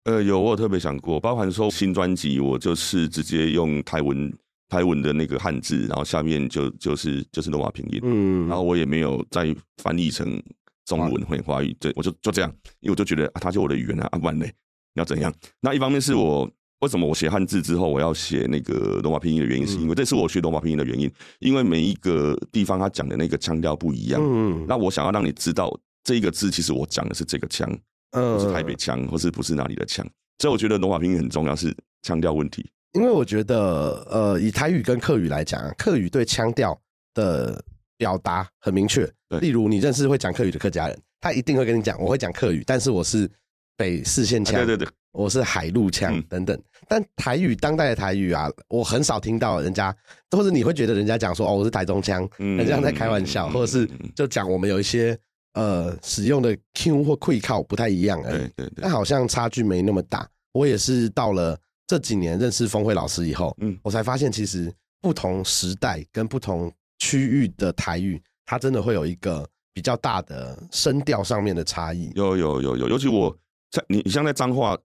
[0.04, 4.32] 呃，有，我有特别想过，包含说新专辑，我就是直接用台文
[4.68, 10.42] 台文的那个汉字，然后下面就就是就是罗马拼音，嗯，然后我也没有再翻译成
[10.86, 14.46] 中文或华语，对，我就就这样，因为我就觉得啊，他就我的语言啊，啊，不然嘞，
[14.94, 15.32] 你要怎样？
[15.60, 16.50] 那一方面是我。
[16.80, 21.10] 为什么我写汉字之后，我要写那个罗马拼音的原因，是因为这是我学罗马拼音的原因。
[21.40, 27.68] 因为每一个地方他讲的那个腔调不一样，嗯，那我想要让你知道这一个字其实我讲的是这个腔，
[28.12, 30.06] 不是台北腔，或是不是哪里的腔。
[30.38, 32.64] 所以我觉得罗马拼音很重要，是腔调问题。
[32.92, 36.78] 因为我觉得，呃，以台语跟客语来讲，客语对腔调
[37.12, 37.62] 的
[37.96, 39.08] 表达很明确。
[39.40, 43.30] 例如，你认识会讲客语的客家人，他一定会跟你讲，我会讲客语，但是我是
[43.78, 44.56] 北四县腔。
[44.56, 44.88] 对对对。
[45.12, 49.92] 我是海陆腔等等，但台语当代的台语啊，我很少听到人家，
[50.30, 55.18] 或者你会觉得人家讲说哦，我是台中腔，人家在开玩笑，或者是就讲我们有一些
[55.54, 60.28] 呃使用的 Q 或溃靠不太一样而已，对对对，但好像差距没那么大。
[60.52, 72.12] 我也是到了这几年认识峰会老师以后，嗯，我才发现其实不同时代跟不同区域的台语，它真的会有一个比较大的声调上面的差异。
[72.14, 73.36] 有有有有，尤其我
[73.70, 74.76] 在你你像在彰化。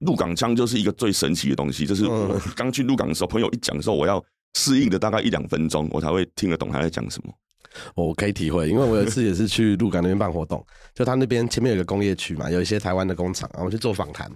[0.00, 7.30] 鹿港腔就是一个最神奇的东西，就是我刚去鹿港的时候，朋友一讲的时候，我要适应的大概一两分钟，我才会听得懂他在讲什么。
[7.94, 14.26] 我可以体会，因为我有一次也是去鹿港那边办活动，就他那边前面有个工业区嘛，有一些台湾的工厂，然后我去做访谈，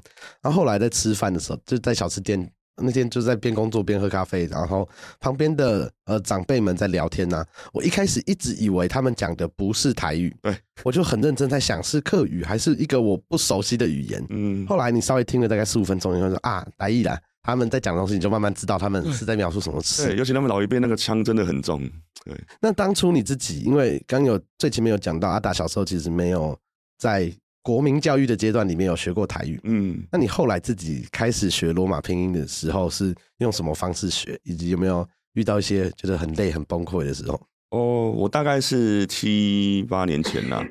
[0.43, 2.47] 然后后来在吃饭的时候，就在小吃店。
[2.77, 4.89] 那天就在边工作边喝咖啡，然后
[5.21, 7.47] 旁边的呃长辈们在聊天呐、啊。
[7.73, 14.25] 我一开始一直以为他们讲的不是台语，对，我就很认真在想是客语还是一个我不熟悉的语言。
[14.31, 20.07] 嗯，后来你稍微听了大概四五分钟，你会说啊，台语啦，他们在讲的东西，你就慢慢知道他们是在描述什么词。
[20.07, 21.81] 对，尤其他们老一辈那个腔真的很重。
[22.25, 26.59] 对，那当初你自己，因为刚有最前面有讲到阿达小时候其实没有
[26.99, 27.33] 在。
[27.65, 37.41] 国民教育的阶段里面有学过台语，嗯，那你后来自己开始学罗马拼音的时候是用什么方式学，以及有没有遇到一些觉得很累、很崩溃的时候？
[37.71, 40.63] 哦，我大概是七八年前啦。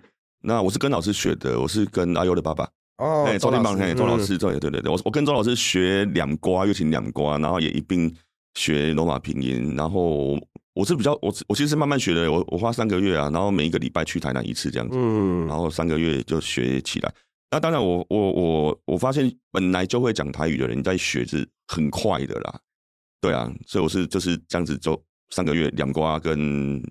[0.43, 8.15] 那我是跟老师学的，我是跟阿优的爸爸哦，周天棒，嘿，周老师，对对对对，我我跟周老师学两瓜，又请两瓜，然后也一并
[8.53, 10.37] 学罗马拼音，然后。
[10.73, 17.13] 我是比较我我其实是慢慢学的，我我花三个月啊，然后每一个礼拜去台南一次这样子，嗯，然后三个月就学起来。
[17.51, 22.59] 那当然我，我我我我发现本来就会讲台语的人在学是很快的啦，
[23.21, 26.81] 对啊，所以我是就是这样子，就三个月两瓜跟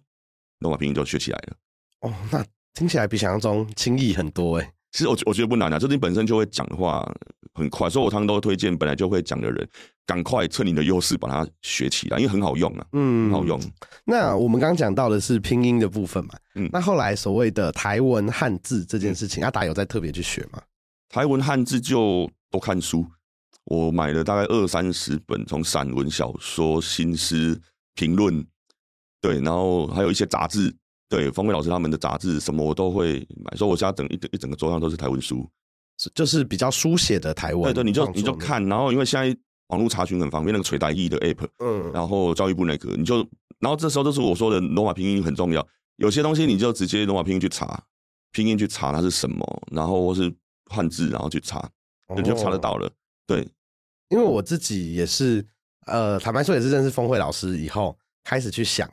[0.61, 1.57] 罗马拼音就学起来了。
[2.03, 4.73] 哦，那听起来比想象中轻易很多哎。
[4.93, 7.11] 其实我我觉得不难啊，就是你本身就会讲的话
[7.55, 9.67] 很快，所以我常常都推荐本来就会讲的人，
[10.05, 13.59] 赶快趁你的优势把它学起来，因为很好用啊，嗯，很好用。
[14.05, 20.61] 那我们刚刚讲到的是拼音的部分嘛，嗯，那后来所谓的台文汉字这件事情，阿达有在特别去学吗？
[21.09, 23.07] 台文汉字就多看书，
[23.65, 27.59] 我买了大概二三十本，从散文、小说、新诗、
[27.95, 28.47] 评论，
[29.23, 30.75] 对，然后还有一些杂志。
[31.13, 35.47] 对，峰辉老师他们的杂志什么我都会买，所以我家整一整一整个桌上都是台文书，
[36.15, 37.65] 就是比较书写的台文。
[37.65, 43.17] 对对，你就你就看，然后因为现在网络查询很方便，那个垂带译的 app，嗯，然后教育部那个，你就，
[43.59, 47.85] 然后这时候就是我说的罗马拼音很重要，有些东西你就直接罗马拼音去查，
[48.31, 50.35] 拼音去查它是什么，然后或是
[50.71, 51.69] 汉字，然后去查，
[52.17, 52.91] 你就查得到了。
[53.27, 53.47] 对，
[54.09, 55.47] 因为我自己也是，
[55.85, 57.95] 呃，坦白说也是认识峰会老师以后
[58.25, 58.89] 开始去想。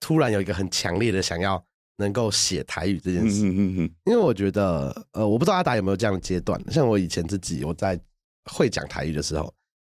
[0.00, 1.62] 突然有一个很强烈的想要
[1.96, 6.60] 能够写台语这件事，因为我觉得，呃，我不知道阿达有没有这样的阶段。
[6.70, 7.98] 像我以前自己，我在
[8.50, 9.42] 会讲台语的时候，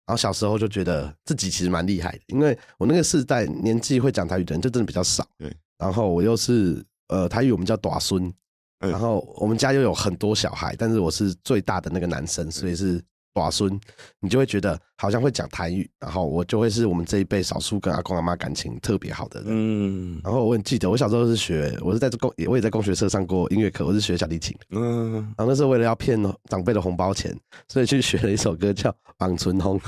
[0.06, 5.26] 然后小时候就觉得自己其实蛮厉害的，因为我那个世代年纪会讲台语的人就真的比较少。
[5.38, 8.32] 对，然后我又是呃台语我们叫短孙，
[8.80, 13.02] 然后我们家又有很多小孩，但是我是最大的那个男生，所以是。
[13.34, 13.80] 寡孙，
[14.20, 19.48] 你就会觉得好像会讲台语，然后我就会是我们这一辈少数跟阿公阿妈感情特别好的人。
[19.50, 24.56] 嗯，然后我很记得，我小时候是学，我是在这也我也在工学社上过音乐课，我是学小提琴。
[24.70, 27.34] 嗯，然后那时候为了要骗长辈的红包钱，
[27.68, 29.80] 所以去学了一首歌叫《望春风》，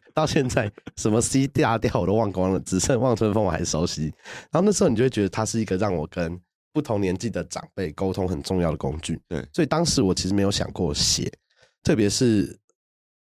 [0.14, 4.04] 到现在什么 C 大调我都忘光了，只剩《望春风》我还熟悉。
[4.50, 6.40] 然后那时候你就会觉得它是一个让我跟
[6.72, 9.20] 不同年纪的长辈沟通很重要的工具。
[9.28, 11.30] 对，所以当时我其实没有想过写，
[11.82, 12.58] 特别是。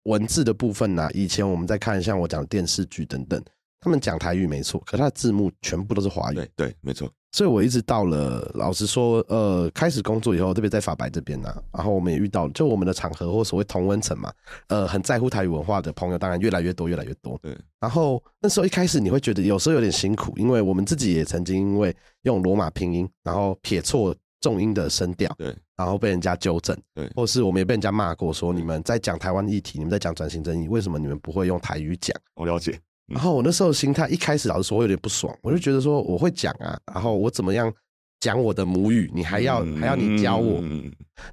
[0.04, 1.10] 文字的部分呢、啊？
[1.14, 3.42] 以前我们在看像我讲的电视剧等等，
[3.80, 6.36] 他们讲台语没错，可他的字幕全部都是华语。
[6.36, 7.10] 对对，没错。
[7.32, 14.34] 所以我一直到了，老实说，呃，开始工作以后，特别在法白这边呢、啊，然后我们也遇到，就我们的场合或所谓同温层嘛，
[14.68, 17.38] 呃，很在乎台语文化的朋友，当然越来越多，越来越多。
[17.40, 17.56] 对。
[17.80, 32.16] 然后那时候一开始你会觉得有时候有点辛苦，因为我们自己也曾经因为用罗马拼音，然后撇错重音的声调，对，然后被人家纠正，对，或是我们也被人家骂过，说你们在讲台湾议题，你们在讲转型正义，为什么你们不会用台语讲？
[32.36, 32.80] 我了解。
[33.08, 37.74] 然后我那时候心态一开始老实说，我有点不爽，我就觉得说我会讲啊，然后我怎么样
[38.20, 40.64] 讲我的母语，你还要还要你教我。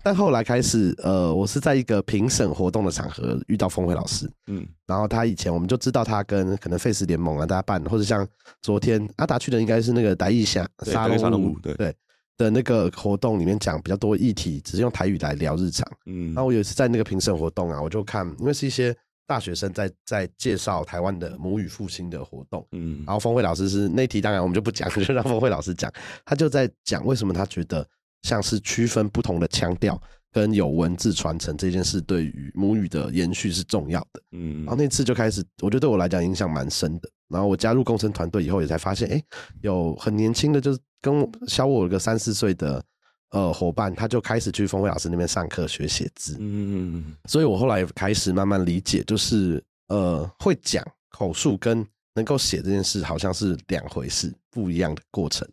[0.02, 8.26] 但后来开始，呃，我是在一个评审活动的场合遇到峰会老师，嗯，然后他以前我们就知道他跟可能废死联盟啊大家办，或者像
[8.62, 11.74] 昨天阿达去的应该是那个台语下沙龙舞，对。
[11.74, 11.94] 对
[12.36, 18.96] 的那个活动里面讲比较多议题，只是用台语来聊日常，嗯，然后我有一次在那个评审活动啊，我就看，因为是一些。
[19.28, 25.92] 大学生在在介绍台湾的母语复兴的活动，嗯，然后峰慧老师是那题，当然我们就不讲， 就让峰慧老师讲。
[26.24, 27.84] 他就在讲为什么他觉得
[28.22, 34.22] 像是区分不同的腔调跟有文字传承这件事，对于母语的延续是重要的。
[34.30, 37.10] 嗯，然后那次就开始，我觉得对我来讲影响蛮深的。
[37.28, 39.22] 然后我加入共生团队以后，也才发现，哎，
[39.62, 42.82] 有很年轻的，就是跟小我个三四岁的。
[43.30, 51.84] 呃，伙伴他就开始去峰辉老师那边上课学写字，嗯，所以我后来开始慢慢理解，就是呃，会讲口述跟
[52.14, 55.46] 能够写这件事好像是两回事，不一样的过程。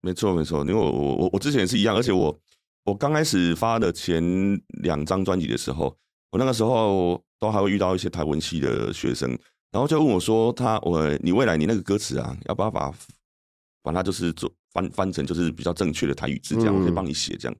[0.00, 2.36] 没错，没错，因为我我我我之前也是一样，而且我
[2.86, 4.24] 我刚开始发的前
[4.82, 5.94] 两张专辑的时候，
[6.30, 9.38] 我那个时候都还会遇到一些台文系的学生，
[9.72, 12.92] 然后就问我说他，他我你未来你那个歌词啊，要不要把
[13.82, 14.48] 把它就是做。
[14.72, 17.54] 翻翻成就是比较正确的台语字，这样我可以帮你写这样。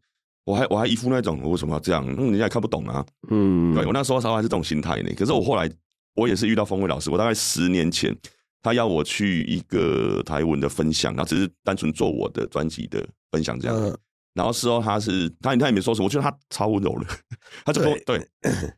[0.47, 2.03] 我还我还一副那种我为什么要这样？
[2.09, 3.05] 嗯，人家也看不懂啊。
[3.29, 5.13] 嗯，对我那时候稍微还是这种心态呢。
[5.15, 5.71] 可是我后来
[6.15, 8.17] 我也是遇到峰辉老师，我大概十年前
[8.63, 13.99] 他要我去一个台文的分享，然后只是单纯做我的专辑的分享这样。
[14.33, 17.07] 然后事后他是他他也没说什么，我觉得他超温柔的，
[17.63, 18.27] 他就跟我对，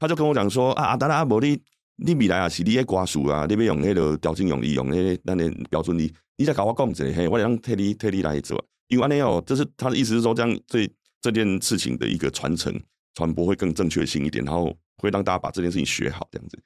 [0.00, 1.56] 他就跟我讲说啊啊，达拉阿伯你
[1.96, 6.12] 你未来啊是你的歌词啊，你要用那个调整用力用那个那个标准的。
[6.36, 12.74] 你再搞我讲一下，嘿，我让特地特地来做，因为安尼哦，就是他的意思是说，这样对这件事情的一个传承
[13.14, 16.58] 传播会更正确性一点，然后会让大家把这件事情学好，这样子。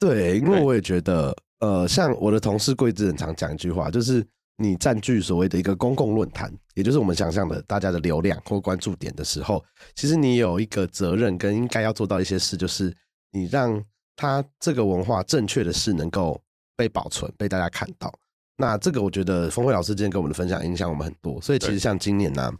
[0.00, 9.64] 对，因为我也觉得，呃，像我的同事桂枝很常讲一句话，就是你占据所谓的一个公共论坛，也就是我们想象的大家的流量或关注点的时候，
[9.94, 12.92] 其实你有一个责任跟应该要做到一些事，就是
[13.30, 13.80] 你让
[14.22, 16.40] 他这个文化正确的事能够
[16.76, 18.12] 被保存，被大家看到。
[18.56, 22.54] 那这个我觉得峰会老师今天跟我们的分享影响我们很多，所以其实像今年呢、啊，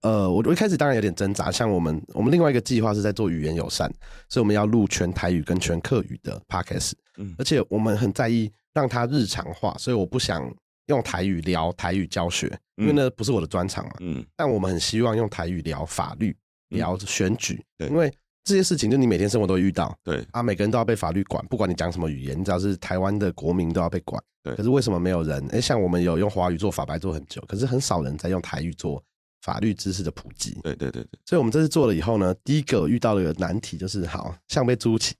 [0.00, 3.88] 呃，我我一开始当然有点挣扎，像我们我们另外一个计划是在做语言友善，
[4.28, 10.52] 所以我们要录全台语跟全客语的 podcast，嗯，而且我们很在意让它日常化，所以我不想
[10.86, 16.36] 用台语聊台语教学，因为那不是我的专长嘛，嗯，但我们很希望用台语聊法律、
[16.70, 18.12] 聊选举，对，因为。
[18.44, 24.22] 这些事情就你每天生活都会遇到，对啊，每个人都要被法律管，不管你讲什么语言，你只要是台湾的国民都要被管。
[24.42, 25.42] 对，可是为什么没有人？
[25.50, 29.02] 哎，像我们有用华语做法白做很久，可是很少人在用台语做
[29.40, 30.58] 法律知识的普及。
[30.62, 35.14] 对对对对，所以我们这次做了以后呢，第一个遇到的难题就是，好像被朱奇，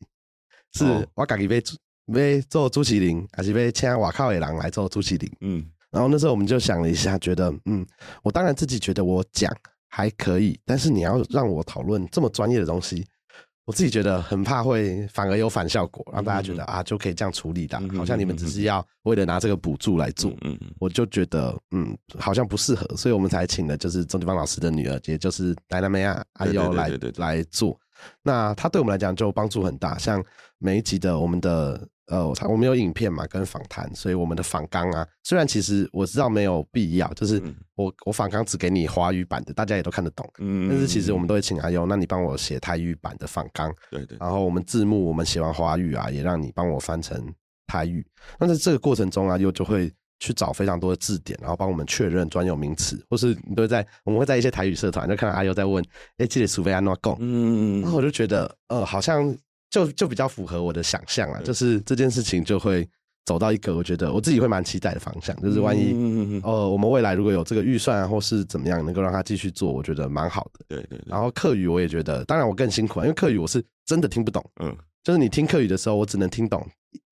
[0.75, 0.85] 是
[1.15, 1.63] 我自己被
[2.13, 5.33] 被做朱麒麟，还是被请外口的人来做朱麒麟？
[5.41, 7.87] 嗯，然后那时候我们就想了一下，觉得，嗯，
[8.23, 9.51] 我当然自己觉得我讲
[9.89, 13.07] 还可以，但是你要让我讨论这么专业的东西。
[13.67, 20.33] 我自己觉得很怕会反而有反效果，让大家觉得啊就可以这样处理的，好像你们只是要为了拿这个补助来做。
[20.79, 27.79] 我就觉得嗯好像不适合，所以我们才请了就是钟丽芳老师的女儿，也就是戴娜梅亚阿优来来做。
[28.23, 30.25] 那它对我们来讲就帮助很大，像
[30.59, 31.89] 每一集的我们的。
[32.09, 37.43] 呃，我我们有影片嘛，跟访谈，所以我们的访纲啊，虽然其实我知道没有必要，就是
[37.77, 47.19] 我我访纲只给你华语版的，大家也都看得懂，嗯，但是其实我们都会请阿优，那你帮我写台语版的访纲，对对，然后我们字幕我们写完华语啊，也让你帮我翻成
[47.67, 48.07] 台语，
[48.39, 49.91] 那在这个过程中啊，又就会
[50.27, 55.85] 去找非常多的字典，然后帮我们确认专有名词，或是你都会在我们会在一些台语社团就看到阿优在问，
[56.19, 59.37] 哎，这里苏菲安诺贡，嗯，然后我就觉得，呃，好像。
[59.71, 62.89] 就就比较符合我的想象啊，就是这件事情就会
[63.25, 70.65] 走到一个我觉得我自己会蛮期待的方向，就是万一呃我们未来如果有这个预算啊，或是怎么样能够让他继续做，我觉得蛮好的。
[70.69, 71.03] 对对。
[71.07, 74.45] 然后课语我也觉得，当然我更辛苦啊，因为课语我是真的听不懂。
[74.63, 74.77] 嗯。
[75.03, 76.65] 就是你听课语的时候，我只能听懂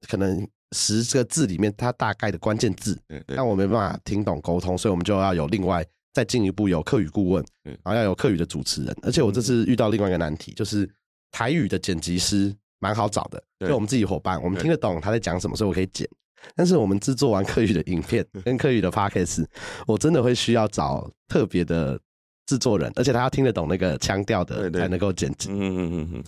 [0.07, 10.89] 可能十个字里面它大概的关键字，但我没办法听懂沟通，所以我们就要有另外再进一步有客语顾问，然后要有客语的主持人，而且我这次遇到另外一个难题就是。
[11.35, 16.07] 台语的剪辑师蛮好找的，就我们自己伙伴，我们听得懂他在讲什么，所以我可以剪。
[16.55, 19.47] 但是我们制作完客语的影片跟客语的 podcast，
[19.87, 21.99] 我真的会需要找特别的
[22.45, 25.49] 制作人，而且他要听得懂那个腔调的，才能够剪辑。
[25.49, 26.25] 嗯嗯嗯嗯。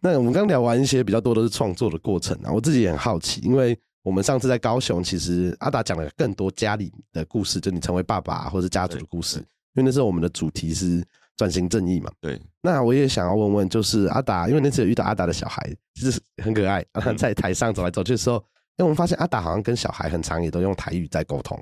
[0.00, 3.78] 那我们刚聊完一些比较多都是创作的过程啊，我自己也很好奇，因为
[4.08, 9.44] 我们上次在高雄，其实阿达讲了更多家里的故事，就你成为爸爸或是家族的故事，因
[9.74, 11.04] 为那时候我们的主题是。
[11.36, 12.36] 转型正义嘛，对。
[12.60, 16.84] 那我也想要问问，就是阿达，因为那次有遇到阿达的小孩，就是很可爱。
[16.94, 18.38] 他在台上走来走去的时候，
[18.76, 21.56] 因为我们发现阿达好像跟小孩很常也都用台语在沟通。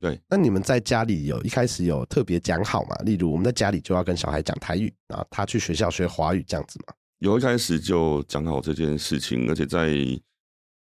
[0.00, 0.18] 对。
[0.26, 2.96] 那你们在家里有一开始有特别讲好嘛？
[3.04, 6.94] 例如我们在家里就要跟小孩讲台语，然后他去学校学华语这样子嘛？
[7.18, 9.90] 有一开始就讲好这件事情，而且在，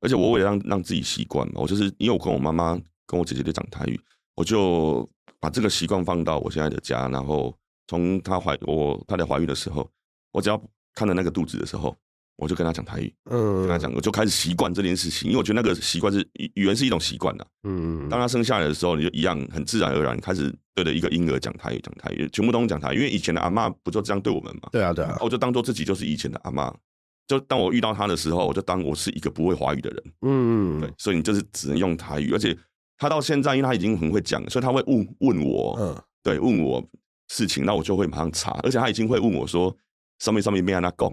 [0.01, 1.55] 而且我也让让自己习惯嘛。
[1.55, 3.99] 我就是因为我跟我妈妈跟我姐姐都讲台语，
[4.35, 5.07] 我就
[5.39, 7.55] 把这个习惯放到我现在的家，然后。
[7.87, 9.87] 从她怀我她在怀孕的时候，
[10.31, 10.59] 我只要
[10.95, 11.95] 看到那个肚子的时候，
[12.35, 24.69] 我就跟她讲台语，嗯，跟她讲，我就开始习惯这件事情，因为我觉得那个习惯是语语言是一种习惯呐，嗯，当她生下来的时候，你就一样很自然而然开始对着一个婴儿讲台语，讲台语，全部都讲台语，因为以前的阿嬷不就这样对我们嘛？
[24.71, 26.73] 对啊，对啊，我就当做自己就是以前的阿嬷，
[27.27, 32.57] 就当我遇到他的时候，我就当我是一个不会华语的人，嗯，对，所以你就是只能用台语，而且
[32.97, 36.83] 他到现在，因为他已经很会讲，所以他会问问我，嗯，对，问我。
[37.27, 39.75] 事情，那我就会马上查，而且他已经会问我说
[40.21, 41.11] ：“上面上面没让他讲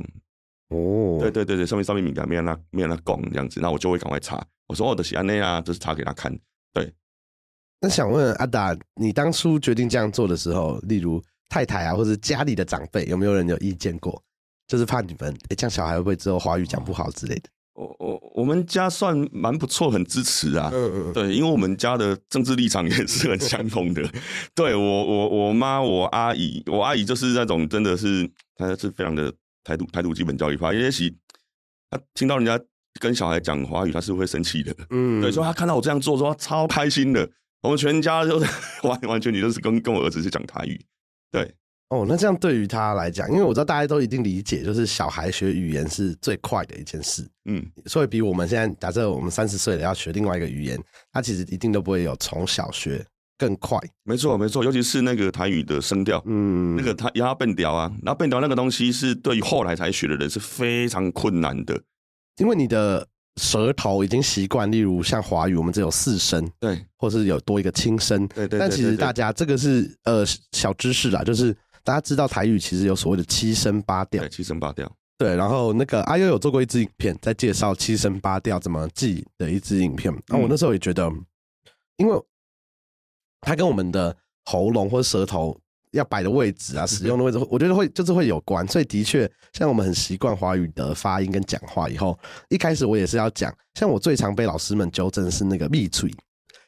[0.68, 4.46] 哦，对对对对，上面上面敏感没让他没让他讲这样子，那我就会赶快查。
[4.66, 6.30] 我说：“哦，的喜安内啊，就是查给他看。”
[6.74, 6.92] 对。
[7.80, 14.22] 那想问阿达，你当初决定这样做的时候，例如太太啊，或者家里的长辈，有没有人有意见过？
[14.73, 17.43] 就是怕你们哎，这样小孩会不会之后华语讲不好之类的？
[17.75, 20.70] 我我我们家算蛮不错，很支持啊。
[20.73, 24.03] 嗯嗯，对，因为我们家的政治立场也是很相同的。
[24.57, 29.31] 对我我我妈我阿姨，我阿姨就是那种真的是，她是非常的
[29.62, 31.14] 台独台独基本教育法，也许
[31.91, 32.59] 她听到人家
[32.99, 34.75] 跟小孩讲华语，她是会生气的。
[34.89, 37.29] 嗯，对，所以她看到我这样做，说她超开心的。
[37.61, 38.51] 我们全家就是
[38.89, 40.83] 完完全全都是跟跟我儿子去讲台语。
[41.31, 41.55] 对。
[41.93, 50.82] 哦，那这样对于他来讲，因为我知道大家都一定理解，就是小孩学语言是最快的一件事，嗯，所以比我们现在假设我们三十岁了要学另外一个语言，
[51.12, 53.05] 他其实一定都不会有从小学
[53.36, 53.78] 更快。
[54.05, 61.78] 没错，没错，尤其是那个台语的声调，嗯，那个他要变调啊，然后变调那个东西是对于后来才学的人是非常困难的，
[62.38, 71.55] 因为你的舌头已经习惯，例如像华语，我们只有四声，对，或是有多一个轻声，对对，但其实大家这个是呃小知识啦，就是。
[71.85, 74.91] 大家知道台语其实有所谓的七声八调，七声八调。
[75.18, 80.12] 对，然后那个阿优有做过一支影片，在介绍七声八调怎么记的一支影片。
[80.26, 81.09] 然后我那时候也觉得，
[81.97, 82.20] 因为
[83.41, 85.57] 它跟我们的喉咙或者舌头
[85.93, 88.66] 要摆的位置啊， 使用的位置，我觉得会就是会有关。
[88.66, 92.18] 所以的确，像我们很习惯华语的发音跟讲话以后，
[92.49, 96.12] 一开始我也是要讲，像我最常被老师们纠正是那个闭嘴，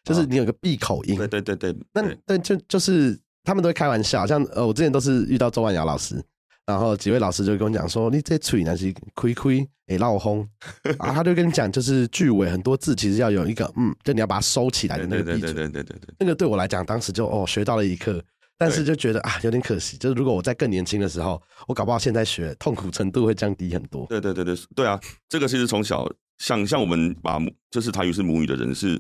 [0.05, 1.17] 就是你有个闭口音。
[1.17, 3.19] 对对对对，那对就就是。
[3.45, 6.21] 他们都会开玩笑，像呃，我之前都是遇到周万尧老师，
[6.67, 10.49] 然后几位老师就跟我讲说，你这嘴那是亏亏诶闹轰，
[10.83, 18.23] 然 后他就跟你讲，就是句尾很多字其实要有一个嗯，就你要把它收起来的那个闭嘴，对对对对对对，那个对我来讲，当时就哦学到了一课，
[18.57, 24.07] 但是就觉得啊有点可惜，就是如果我在更年轻的时候，我搞不好现在学痛苦程度会降低很多。
[24.07, 27.39] 对对对对对啊，这个其实从小像像我们把
[27.71, 28.99] 就是台语是母语的人是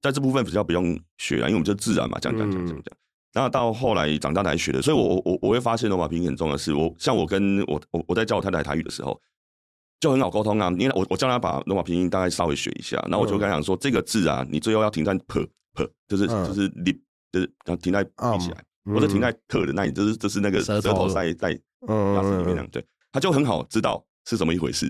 [0.00, 2.96] 在这部分比较不用学啊，因为我们就自然嘛，讲讲讲讲讲。
[3.34, 9.20] 然后到后来长大才学的，所以我我我会发现罗马拼音很重要的是，我像我跟我我我在教我太太台语的时候，
[9.98, 10.70] 就很好沟通啊。
[10.78, 16.92] 因为我我叫他把罗马拼音大概稍微学一下，然后我就跟他讲说，这个字啊，你最后要停在 p p，就是就是你
[17.32, 24.88] 就是要停在闭起来，或者停在可的那里，就是就是那个舌头在在牙齿里面那样，对，他就很好知道是怎么一回事。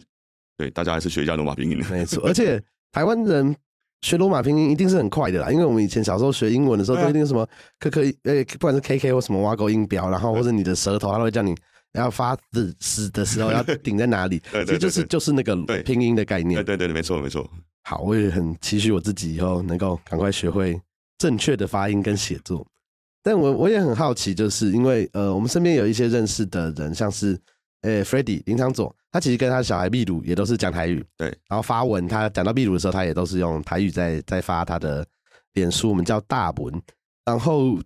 [0.58, 1.82] 对，大家还是学一下罗马拼音。
[1.90, 3.56] 没错，而且台湾人。
[4.04, 7.48] 学罗马拼音一定是很快的啦，因为我们以前小时候学英文的时候，都一定什么
[7.80, 11.54] “k k”，诶，不管是 “k k” 或什么挖沟音标，然后或者你的舌头，他都会叫你
[11.94, 16.62] 要发字死的时候要顶在哪里， 其实就是就是那个拼音的概念。
[16.62, 17.48] 对对对，没错没错。
[17.84, 20.78] 好，我也很期许我自己以后能够赶快学会
[21.16, 22.66] 正确的发音跟写作。
[23.22, 27.38] 但我我也很好奇，就是因为呃，我们身边有一些认识的人，像是。
[27.86, 31.28] 诶 Freddy 林昶佐，他其实跟他小孩秘鲁也都是讲台语，对。
[31.48, 35.06] 然后发文，他讲到秘鲁的时候，他也都是用台语在在发他的
[35.52, 36.82] 脸书，我们叫大文。
[37.24, 37.78] 然后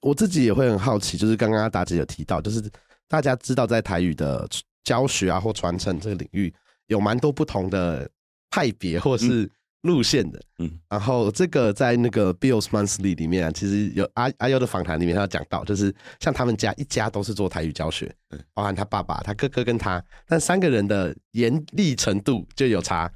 [0.00, 2.62] 我自己也会很好奇，就是刚刚阿达姐有提到，就是
[3.06, 4.48] 大家知道在台语的
[4.82, 6.50] 教学啊或传承这个领域，
[6.86, 8.08] 有蛮多不同的
[8.48, 9.46] 派别，或是。
[9.82, 23.10] 嗯路线的，嗯，然后这个在那个 Bill's Monthly 里面啊，其实有阿阿优的访谈里面，他有讲到，就是像他们家一家都是做台语教学，嗯，包含他爸爸、他哥哥跟他，但三个人的严厉程度就有差。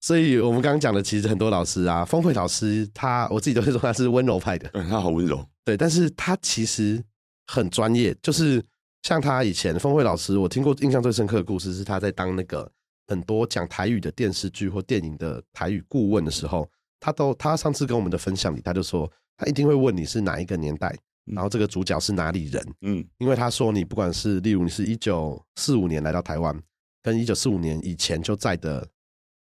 [0.00, 7.00] 所以我们刚刚讲的，其实很多老师啊，峰会老师他，我自己都会说他是温柔派的，嗯， 他好温柔，对，但是他其实
[7.46, 8.60] 很专业，就是
[9.04, 12.68] 像他以前峰会老师，我听过印象最深刻的故事是他在当那个
[13.12, 16.66] 很多讲台语的电视剧或电影的台语顾问的时候，
[16.98, 26.58] 他都他上次跟我们的分享里，他就说他一定会问你是哪一个年代，然后这个主角是哪里人，嗯，因为他说你不管是例如你是一九四五年来到台湾，
[27.02, 28.88] 跟一九四五年以前就在的。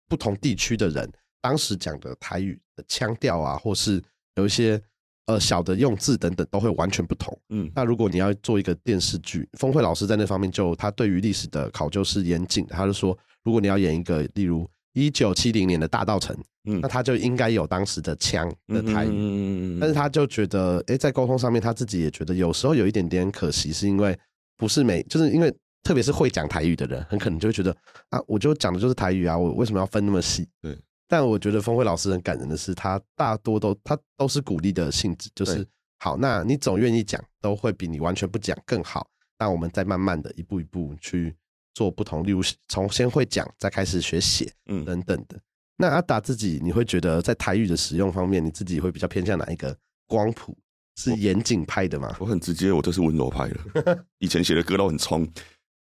[0.09, 4.01] 不同地区的人，当时讲的台语的腔调啊，或是
[4.37, 4.81] 有一些
[5.27, 7.37] 呃小的用字等等，都会完全不同。
[7.51, 12.75] 嗯，那如果你要做一个电视剧，峰会老师在那方面就他对于历史的考究是严谨的。
[12.75, 19.11] 他就说，如果你要演一个例如一九七零年的大稻埕，嗯，那他就应该有当时的枪的台语。
[19.13, 24.19] 嗯，但是他就觉得，哎，在沟通上面，他自己也觉得有时候有一点点可惜，是因为
[24.57, 25.55] 不是每就是因为。
[25.83, 27.71] 特别是会讲台语的人，很可能就会觉得
[28.09, 30.45] 啊，我就讲的就是台语啊，我为什么要分那么细？
[30.61, 30.77] 对。
[31.09, 35.67] 但我觉得峰会老师很感人的是，他大多都他都是鼓励的性质，就是
[35.99, 39.09] 好，那你总愿意讲，都会比你完全不讲更好。
[39.39, 41.35] 那我们再慢慢的一步一步去
[41.75, 45.41] 做不同，例如从先会讲，再开始学写，嗯，等等的。
[45.77, 49.77] 那阿达自己，你会觉得在台语的使用方面，你自己会比较偏向哪一个
[50.07, 50.57] 光谱？
[50.99, 52.17] 是严谨派的吗？
[52.19, 54.05] 我很直接，我就是温柔派的。
[54.19, 55.29] 以前写的歌都很冲。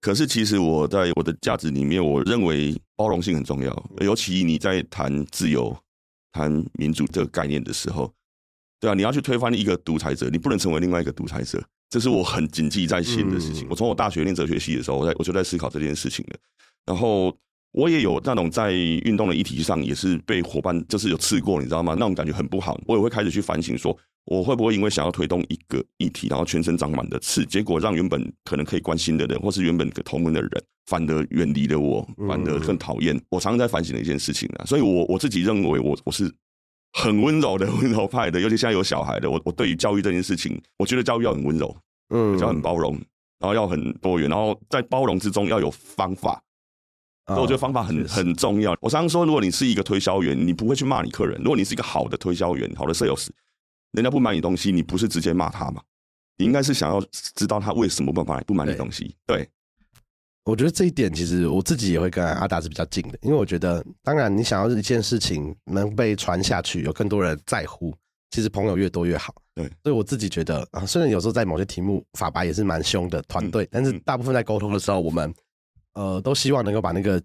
[0.03, 3.89] 可是，其实我在我的价值里面，我认为包容性很重要。
[4.01, 5.73] 尤其你在谈自由、
[6.33, 8.11] 谈民主这个概念的时候，
[8.81, 13.65] 对啊，你要去推翻一个独裁者，你不能成为另外一个独裁者，这是我很谨记在心的事情。
[13.69, 16.37] 我从我大学念哲学系的时候，我在我就在思考这件事情了。
[16.85, 17.33] 然后
[17.71, 21.93] 我也有那种在运动的议题上，也是被伙伴就是有刺过，你知道吗？
[21.97, 22.77] 那种感觉很不好。
[22.87, 23.97] 我也会开始去反省说。
[24.26, 30.49] 我会不会因为想要推动一个议题，然后全身长满的刺，结果让原本可能可以关心的人，或是原本可同门的人，
[30.86, 33.19] 反而远离了我，反而更讨厌。
[33.30, 36.34] 我常常在反省的一件事情啊，所以我我自己认为我我是
[36.93, 41.76] 很温柔的 温柔派的，尤其现在有小孩的，我我对于教育这件事情，我觉得教育要很温柔，
[42.13, 42.93] 嗯，要很包容，
[43.39, 46.41] 然后要很多元，然后在包容之中要有方法。
[47.28, 48.76] 所以我觉得方法很很重要。
[48.82, 53.28] 我常常说，如果你是一个推销员，你不会去骂你客人；如果你是一个好的推销员，好的 sales。
[53.93, 55.81] 人家不买你东西，你不是直接骂他吗？
[56.37, 56.99] 你应该是想要
[57.35, 59.15] 知道他为什么不买不买你东西。
[59.25, 59.47] 对，
[60.43, 67.95] 我觉得这一点其实我自己也会跟阿达是比较近的，因为我觉得，当然你想要一件事情能被传下去，有更多人在乎，
[68.31, 69.33] 其实朋友越多越好。
[69.55, 75.31] 对，所以我自己觉得啊，虽然有时候在某些题目法白也是蛮凶的团队，但是大部分在沟通的时候，我们
[75.93, 77.21] 呃都希望能够把那个。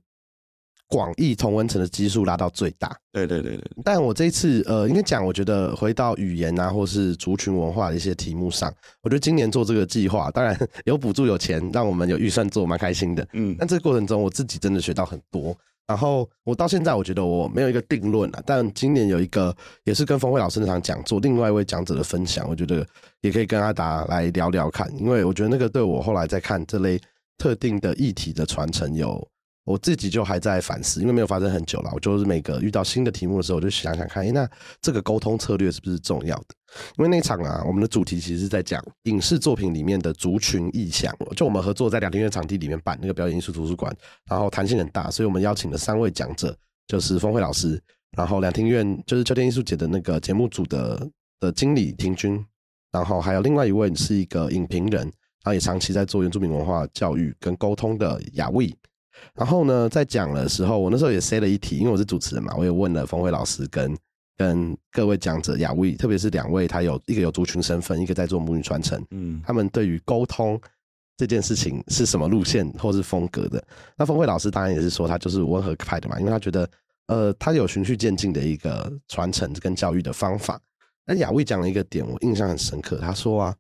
[0.89, 2.97] 广义同温层的基数拉到最大。
[3.13, 3.71] 对对对对。
[3.85, 8.73] 但我这一次，呃，应该讲，我觉得回到语言啊，或是族群文化的一些题目上，
[9.03, 13.27] 我觉得今年做这个计划，当然 有补助有钱，让我们有预算做，蛮开心的。
[13.35, 13.55] 嗯。
[13.59, 15.57] 但这个过程中，我自己真的学到很多。
[15.87, 18.43] 然后我到现在，我觉得我没有一个定论啊。
[18.45, 22.87] 但今年有一个，也是跟峰会老师那场讲座，另外一位讲者的分享，我觉得
[23.23, 27.01] 也可以跟阿达来聊聊看，因为我觉得那个对我后来在看这类
[27.39, 29.27] 特定的议题的传承有。
[29.69, 31.91] 我自己就还在反思，因为没有发生很久了。
[31.93, 34.49] 我就是每个遇到新的题目的时候，我就想想看，哎，那
[34.81, 36.55] 这个沟通策略是不是重要的？
[36.97, 41.15] 因为那场啊，我们的主题其实是在讲影视作品里面的族群意象。
[41.37, 43.95] 就我们合作在两厅院场地里面办那个表演艺术图书馆，
[44.31, 46.57] 然后弹性很大，所以我们邀请了三位讲者，
[46.87, 47.79] 就是峰会老师，
[48.17, 51.07] 然后两厅院就是秋天艺术节的那个节目组的
[51.41, 52.43] 的经理庭君，
[52.91, 58.75] 然后还有另外一位是一个影评人，然后也长期在做原住民文化教育跟沟通的雅卫。
[59.35, 63.97] 然后呢，在讲的时候，我那时候也塞了一题，因为我是主持人嘛，我也问了峰会老师跟
[64.37, 70.61] 跟各位讲者雅卫，特别是两位，他有一个有族群身份，一个在做母语传承，嗯，他们对于沟通
[71.17, 73.63] 这件事情是什么路线或是风格的？
[73.97, 76.69] 那峰会老师当然也是说他就是温和派的嘛，因为他觉得
[77.07, 80.61] 呃，他有循序渐进的一个传承跟教育的方法。
[81.07, 83.55] 那雅卫讲了一个点，我印象很深刻，他说啊。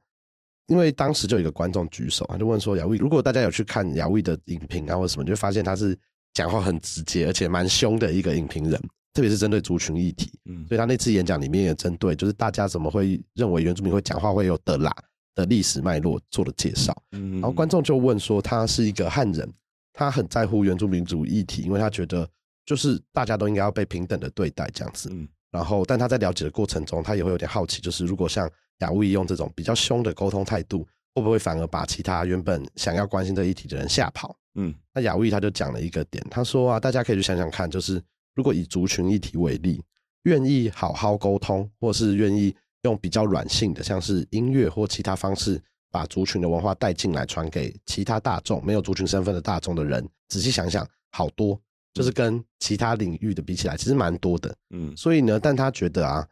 [0.68, 5.98] 因为当时就有一个观众举手，他就问说：“雅卫，如果大家有去看雅卫的影评啊，或者什么，就会发现他是
[6.34, 8.78] 讲话很直接，而且蛮凶的一个影评人，
[9.14, 10.30] 特别是针对族群议题。
[10.44, 14.94] 嗯，所以他那次演讲里面也针对，就是大家怎么会认为原住民会讲话会有的啦
[15.34, 16.94] 的历史脉络做了介绍。
[17.12, 19.50] 嗯，然后观众就问说，他是一个汉人，
[19.94, 22.28] 他很在乎原住民族议题，因为他觉得
[22.66, 25.08] 就是大家都应该要被平等的对待这样子。
[25.10, 28.46] 嗯，然后但他在了解的过程中，他也会有点好奇，就是如果像。
[28.78, 34.36] 雅卫用这种比较凶的沟通态度，会不会反而把其他原本想要关心这议题的人吓跑？
[34.54, 38.02] 嗯，那雅卫他就讲了一个点，他说啊，大家可以去想想看，就是
[38.34, 39.82] 如果以族群议题为例，
[40.24, 45.60] 愿意好好沟通，或是愿意用比较软性的，像是音乐或其他方式，
[45.90, 51.60] 把族群的文化带进来，传给其他大众没有族群身份的大众的人，仔细想想，好多。
[51.94, 54.54] 就是跟其他领域的比起来，其实蛮多的。
[54.70, 56.24] 嗯，所以呢，但他觉得啊，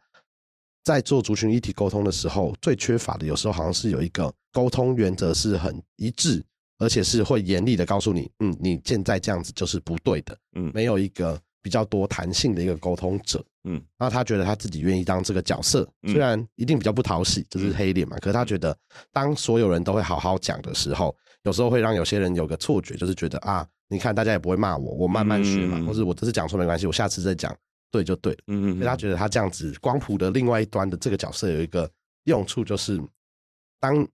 [0.87, 6.41] 在做族群一体沟通的时候，最缺乏的有时候好像是有一个沟通原则是很一致，
[6.79, 10.37] 而且是会严厉的告诉你，嗯，你现在这样子就是不对的。
[10.55, 13.43] 嗯，没有一个比较多弹性的一个沟通者。
[13.65, 18.15] 嗯，然后他觉得他自己愿意当这个角色，虽然一定比较不讨喜，就是黑脸嘛。
[18.21, 18.73] 可是他觉得，
[19.11, 21.13] 当所有人都会好好讲的时候，
[21.43, 27.53] 有时候会让有些人有个错觉，就是觉得啊，你看大家也不会骂我，我慢慢学嘛，或者我这次讲错没关系，我下次再讲
[27.91, 28.39] 对就对了。
[28.47, 28.73] 嗯嗯。
[28.75, 31.89] 所以他觉得他这样子光谱的另外一端的这个角色有一个
[32.25, 33.01] 用处，就是
[33.79, 34.07] 当。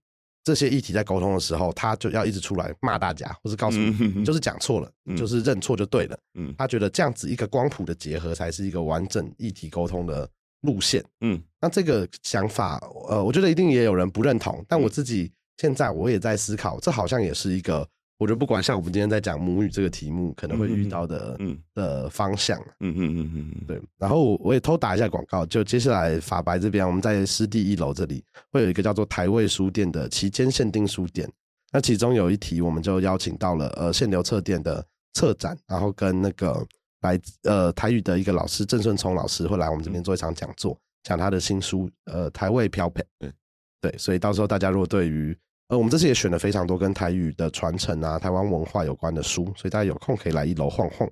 [0.46, 6.18] 这些议题在沟通的时候，他就要一直出来骂大家，或是告诉你，你就是讲错了，嗯、就是认错就对了。
[6.34, 10.28] 嗯，他觉得这样子一个光谱的结合才是一个完整议题沟通的
[10.60, 11.02] 路线。
[11.22, 17.88] 嗯，那这个想法，呃，我觉得一定也有人不认同，但我自己现在我也在思考，这好像也是一个。
[18.16, 23.82] 我觉得不管像我们今天在讲母语这个题目，可能会遇到的嗯的方向，嗯嗯嗯嗯嗯，对。
[23.98, 31.28] 然后我也偷打一下广告，就接下来法白这边，我们在湿地一楼这里会有一个叫做台味书店的期间限定书店。
[31.72, 34.84] 那其中有一题，我们就邀请到了呃限流册店的
[35.14, 36.64] 策展，然后跟那个
[37.00, 43.04] 来呃台语的一个老师郑顺聪老师会来我们这边做一场讲座，讲他的新书呃台味漂配。
[43.18, 43.32] 对
[43.80, 45.36] 对，所以到时候大家如果对于
[45.76, 51.08] 我们这次也选了非常多跟台语的传承啊、台湾文化有关的书，所以大家有空可以来一楼晃晃。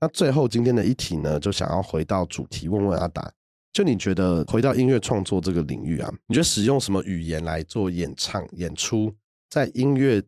[0.00, 3.32] 那最后今天的一题呢，就想要回到主题，问问阿达，
[3.72, 9.14] 就你觉得回到音乐创作这个领域啊，你觉得使用什么语言来做演唱、演出，
[9.48, 10.22] 在音乐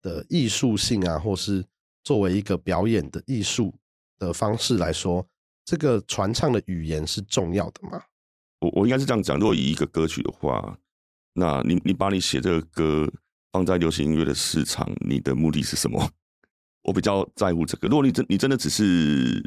[0.00, 1.64] 的艺术性啊，或是
[2.02, 3.74] 作为一个表演的艺术
[4.18, 5.26] 的方式来说，
[5.64, 8.02] 这个传唱的语言是重要的吗？
[8.60, 10.78] 我我应该是这样讲，如果以一个歌曲的话。
[11.34, 13.10] 那你你把你写这个歌
[13.52, 16.10] 放在流行音乐的市场，你的目的是什么？
[16.82, 17.88] 我比较在乎这个。
[17.88, 19.42] 如果你真你真的只是，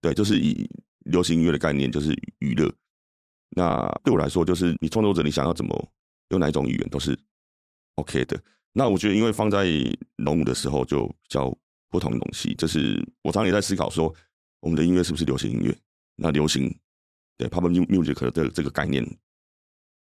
[0.00, 0.68] 对，就是以
[1.04, 2.72] 流行音乐的概念，就是娱乐。
[3.50, 5.92] 那对我来说，就是你创作者你想要怎么
[6.30, 7.18] 用哪一种语言都是
[7.96, 8.42] OK 的。
[8.72, 9.66] 那我觉得，因为放在
[10.16, 11.56] 农舞的时候就比较
[11.90, 14.12] 不同的东西，就是我常常也在思考说，
[14.60, 15.76] 我们的音乐是不是流行音乐？
[16.16, 16.74] 那流行
[17.36, 19.04] 对 pop music 的这个概念。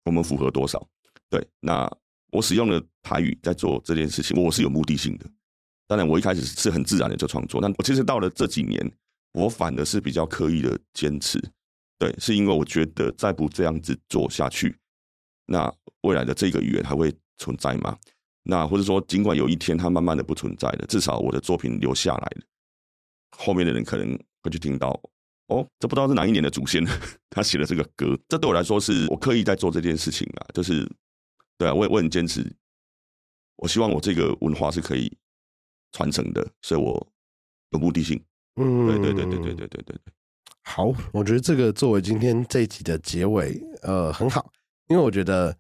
[0.05, 0.87] 我们符合多少？
[1.29, 1.91] 对，那
[2.33, 5.27] 我使用了台语在做这件事情，我是有目的性的。
[5.87, 8.93] 当然，我一开始是很自然的就创作，但我其实到了这几年，
[9.33, 11.41] 我反而是比较刻意的坚持。
[11.99, 14.77] 对，是因为我觉得再不这样子做下去，
[15.47, 15.73] 那
[16.03, 17.99] 未来的这个语言还会存在吗？
[18.45, 22.43] 那或者说，尽管有一天它慢慢的不存在了，至少我的作品留下来了，
[23.37, 24.99] 后面的人可能会去听到。
[25.51, 26.85] 哦，这不知道是哪一年的祖先，
[27.29, 28.17] 他写了这个歌。
[28.29, 30.89] 这对我来说是我刻意在做这件事情啊，就是
[31.59, 32.45] 对啊，我也我很坚持，
[33.57, 35.13] 我希望我这个文化是可以
[35.93, 37.07] 传承的，所以我
[37.71, 38.23] 有目的性。
[38.57, 39.99] 嗯，对对对对对对对对对。
[40.63, 44.53] 好，我觉得这个作为今天这一集的结尾，呃，很好，
[44.89, 45.57] 因为我觉得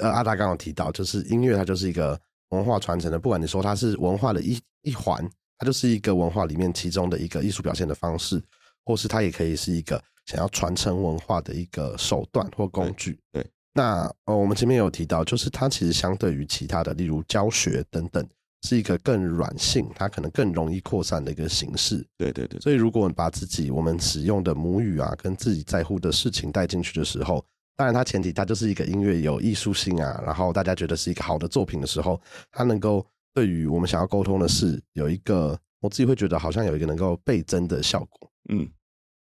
[0.00, 2.20] 呃阿达刚刚提到，就是音乐它就是一个
[2.50, 5.28] 文化传承的，不管你说它是文化的一一环，
[5.58, 8.40] 它就是一个文化里面其中的一个艺术表现的方式。
[8.84, 13.18] 或是它也可以是一个想要传承文化的一个手段或工具。
[13.32, 18.26] 对，对那呃，我们前面有提到，就是它其实相对于其他的，例如教学等等，
[18.62, 22.06] 是一个更软性，它可能更容易扩散的一个形式。
[22.18, 22.60] 对对对。
[22.60, 32.20] 所以，如果把自己我们使用的母语啊，跟自己在乎的事情带进去的时候，当然它前提它就是一个音乐有艺术性啊，然后大家觉得是一个好的作品的时候，
[32.50, 38.30] 它能够对于我们想要沟通的事有一个，我自己会觉得好像有一个能够倍增的效果。
[38.48, 38.68] 嗯，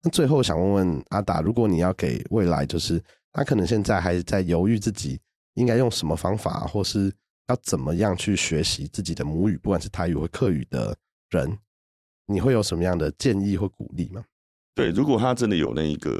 [0.03, 3.01] 那最后想问问阿达，如果你要给未来，就是
[3.31, 5.19] 他可能现在还在犹豫自己
[5.55, 7.13] 应该用什么方法，或是
[7.47, 10.95] 要怎么样去学习自己的母语，不管是台语或客语的
[11.29, 11.57] 人，
[12.25, 14.23] 你会有什么样的建议或鼓励吗？
[14.73, 16.17] 对，如果他真的有那一个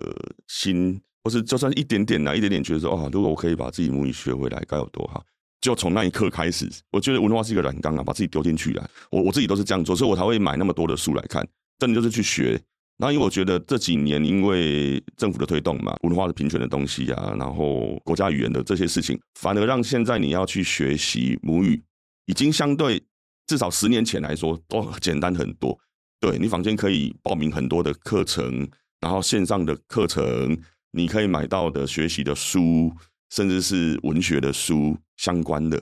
[0.47, 5.23] 心，或是就算一点点啊，一点点觉得说，哦，如果我可以把自己母语学回来，该有多好！
[5.61, 8.89] 就从那一刻开始，我觉得文化是一个软缸啊，把自己丢进去了。
[9.09, 11.47] 我我自己都是这样做，所以我才会买那么多的书来看，
[11.79, 12.61] 真的就是去学。
[13.01, 21.81] 那因为我觉得这几年因为政府的推动嘛，文化的平权的东西啊，然后国家语言的这些事情，反而让现在你要去学习母语，
[22.27, 23.01] 已经相对
[23.47, 25.75] 至少十年前来说都简单很多。
[26.19, 30.55] 对，你坊间可以报名很多的课程，然后线上的课程，
[30.91, 32.93] 你可以买到的学习的书，
[33.31, 35.81] 甚至是文学的书相关的。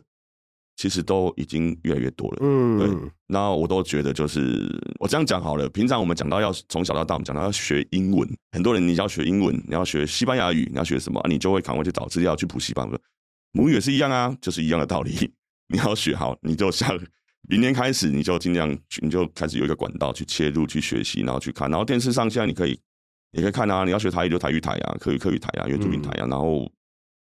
[0.79, 4.65] 其实都已经越来越多了，嗯，对，那我都觉得就是
[4.97, 5.67] 我这样讲好了。
[5.71, 12.89] 平常我们讲到要从小到大，我们讲到要学英文，很多人你要学英文，你要学西班牙语，你要学什么，你就会赶快去找资料去补习班。
[13.51, 15.29] 母语也是一样啊，就是一样的道理。
[15.67, 16.97] 你要学好，你就像
[17.49, 22.79] 明年开始你就尽量，你就开始有一个管道去切入去学习，然后去看，然后电视上现在你可以
[23.33, 26.71] 也可以看啊，你要学台语就台语台啊，客语客语台啊，原住民台啊，然后。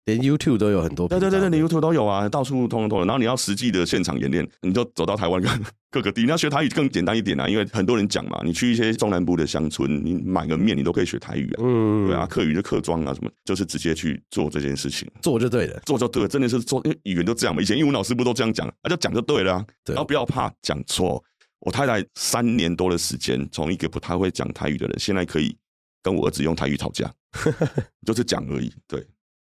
[0.06, 3.04] 连 YouTube 都有很多，对对对对，连 YouTube 都有啊，到处通通都有。
[3.04, 5.50] 然后你要实际的现场演练，你就走到台湾各
[5.90, 6.22] 各个地。
[6.22, 11.62] 你要学台语更简单一点啊，因为很多人讲嘛，你去一些中南部的乡村，你买个面，你都可以学台语啊。
[11.62, 17.60] 嗯，对啊，客语就客庄啊，什么就是直接去做这件事情，做就对了，做就对了，真的是做，因为语言都这样嘛。
[17.60, 19.66] 以前英文老师不都这样讲，那就讲就对了啊。
[19.84, 21.22] 对，然后不要怕讲错。
[21.58, 25.56] 我太太三年多的时间，从一个不太会讲台语的人，现在可以
[26.00, 27.12] 跟我儿子用台语吵架，
[28.06, 28.72] 就是讲而已。
[28.86, 29.04] 对。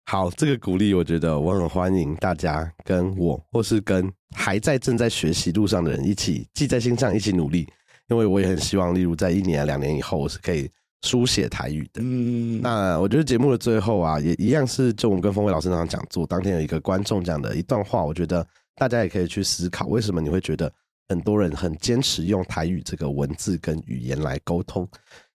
[0.05, 7.67] 好，这个鼓励我觉得我很欢迎大家跟我，或是跟还在正在学习路上的人一起记在心上，一起努力。
[8.09, 10.69] 因为我也很希望，例如在一年、两年以后，我是可以
[11.03, 12.03] 书写台语的。
[12.03, 18.47] 嗯，那我觉得节目的最后啊，也一样是就我们跟峰伟老师那场讲座当天有一个观众讲的一段话，我觉得
[18.77, 20.71] 大家也可以去思考，为什么你会觉得
[21.09, 24.87] 很多人很坚持用台语这个文字跟语言来沟通？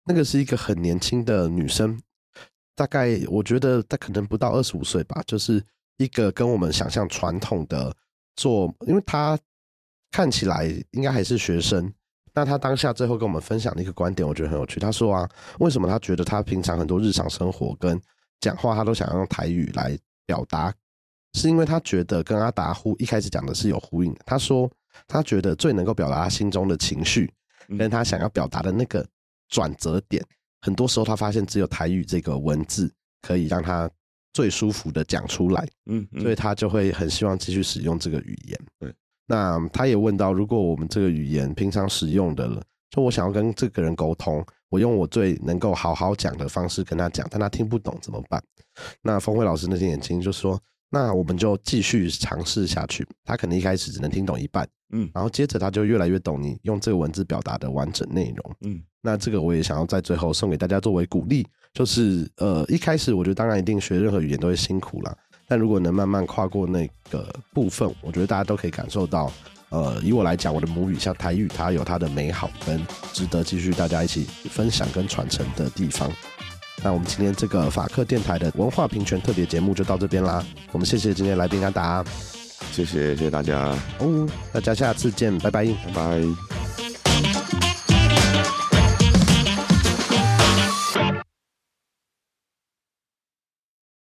[0.06, 1.98] 那个是一个很年轻的女生。
[2.78, 5.62] 大概我觉得他可能不到二十五岁吧，就是
[5.98, 7.92] 一个跟我们想象传统的
[8.36, 9.38] 做，因为他
[10.12, 11.92] 看起来应该还是学生。
[12.36, 14.80] 那他当下最后跟我们分享的一个观点，我觉得很有趣。
[14.80, 18.00] 他说啊，为什么他觉得他平常很多日常生活跟
[18.40, 19.98] 讲话，他都想要用台语来
[20.28, 20.72] 表达，
[21.34, 24.20] 是因为他觉得跟阿达呼一开始讲的是有呼应的。
[24.24, 24.72] 他说
[25.08, 27.34] 他觉得最能够表达他心中的情绪，
[27.76, 29.04] 跟他想要表达的那个
[29.50, 30.24] 转折点。
[30.68, 32.92] 很多时候，他发现只有台语这个文字
[33.22, 33.90] 可以让他
[34.34, 38.60] 最舒服的讲出来，嗯，所以他就会很希望继续使用这个语言。
[38.78, 38.94] 对，
[39.28, 48.44] 那他也问到，如果我们这个语言平常使用的了，就我想要跟这个人沟通，我用我最能够好好讲的方式跟他讲，但他听不懂怎么办？
[49.02, 53.06] 那峰辉老师那天眼睛就说，那我们就继续尝试下去。
[53.26, 58.82] 他可能一开始只能听懂一半，嗯，然后接着他就越来越懂你用这个文字表达的完整内容，嗯。
[59.02, 65.16] 那这个我也想要在最后送给大家作为鼓励，就是呃一开始我觉得当然一定学任何语言都会辛苦啦，
[65.48, 69.32] 但如果能慢慢跨过那个部分，我觉得大家都可以感受到，
[69.70, 76.12] 呃以我来讲，我的母语像台语，它有它的美好跟值得继续大家一起分享跟传承的地方。
[76.84, 82.06] 那我们今天这个法克电台的文化平权特别节目就到这边啦，我们谢谢今天来宾阿达，
[82.72, 86.87] 谢谢谢谢大家，哦，大家下次见，拜拜，拜拜。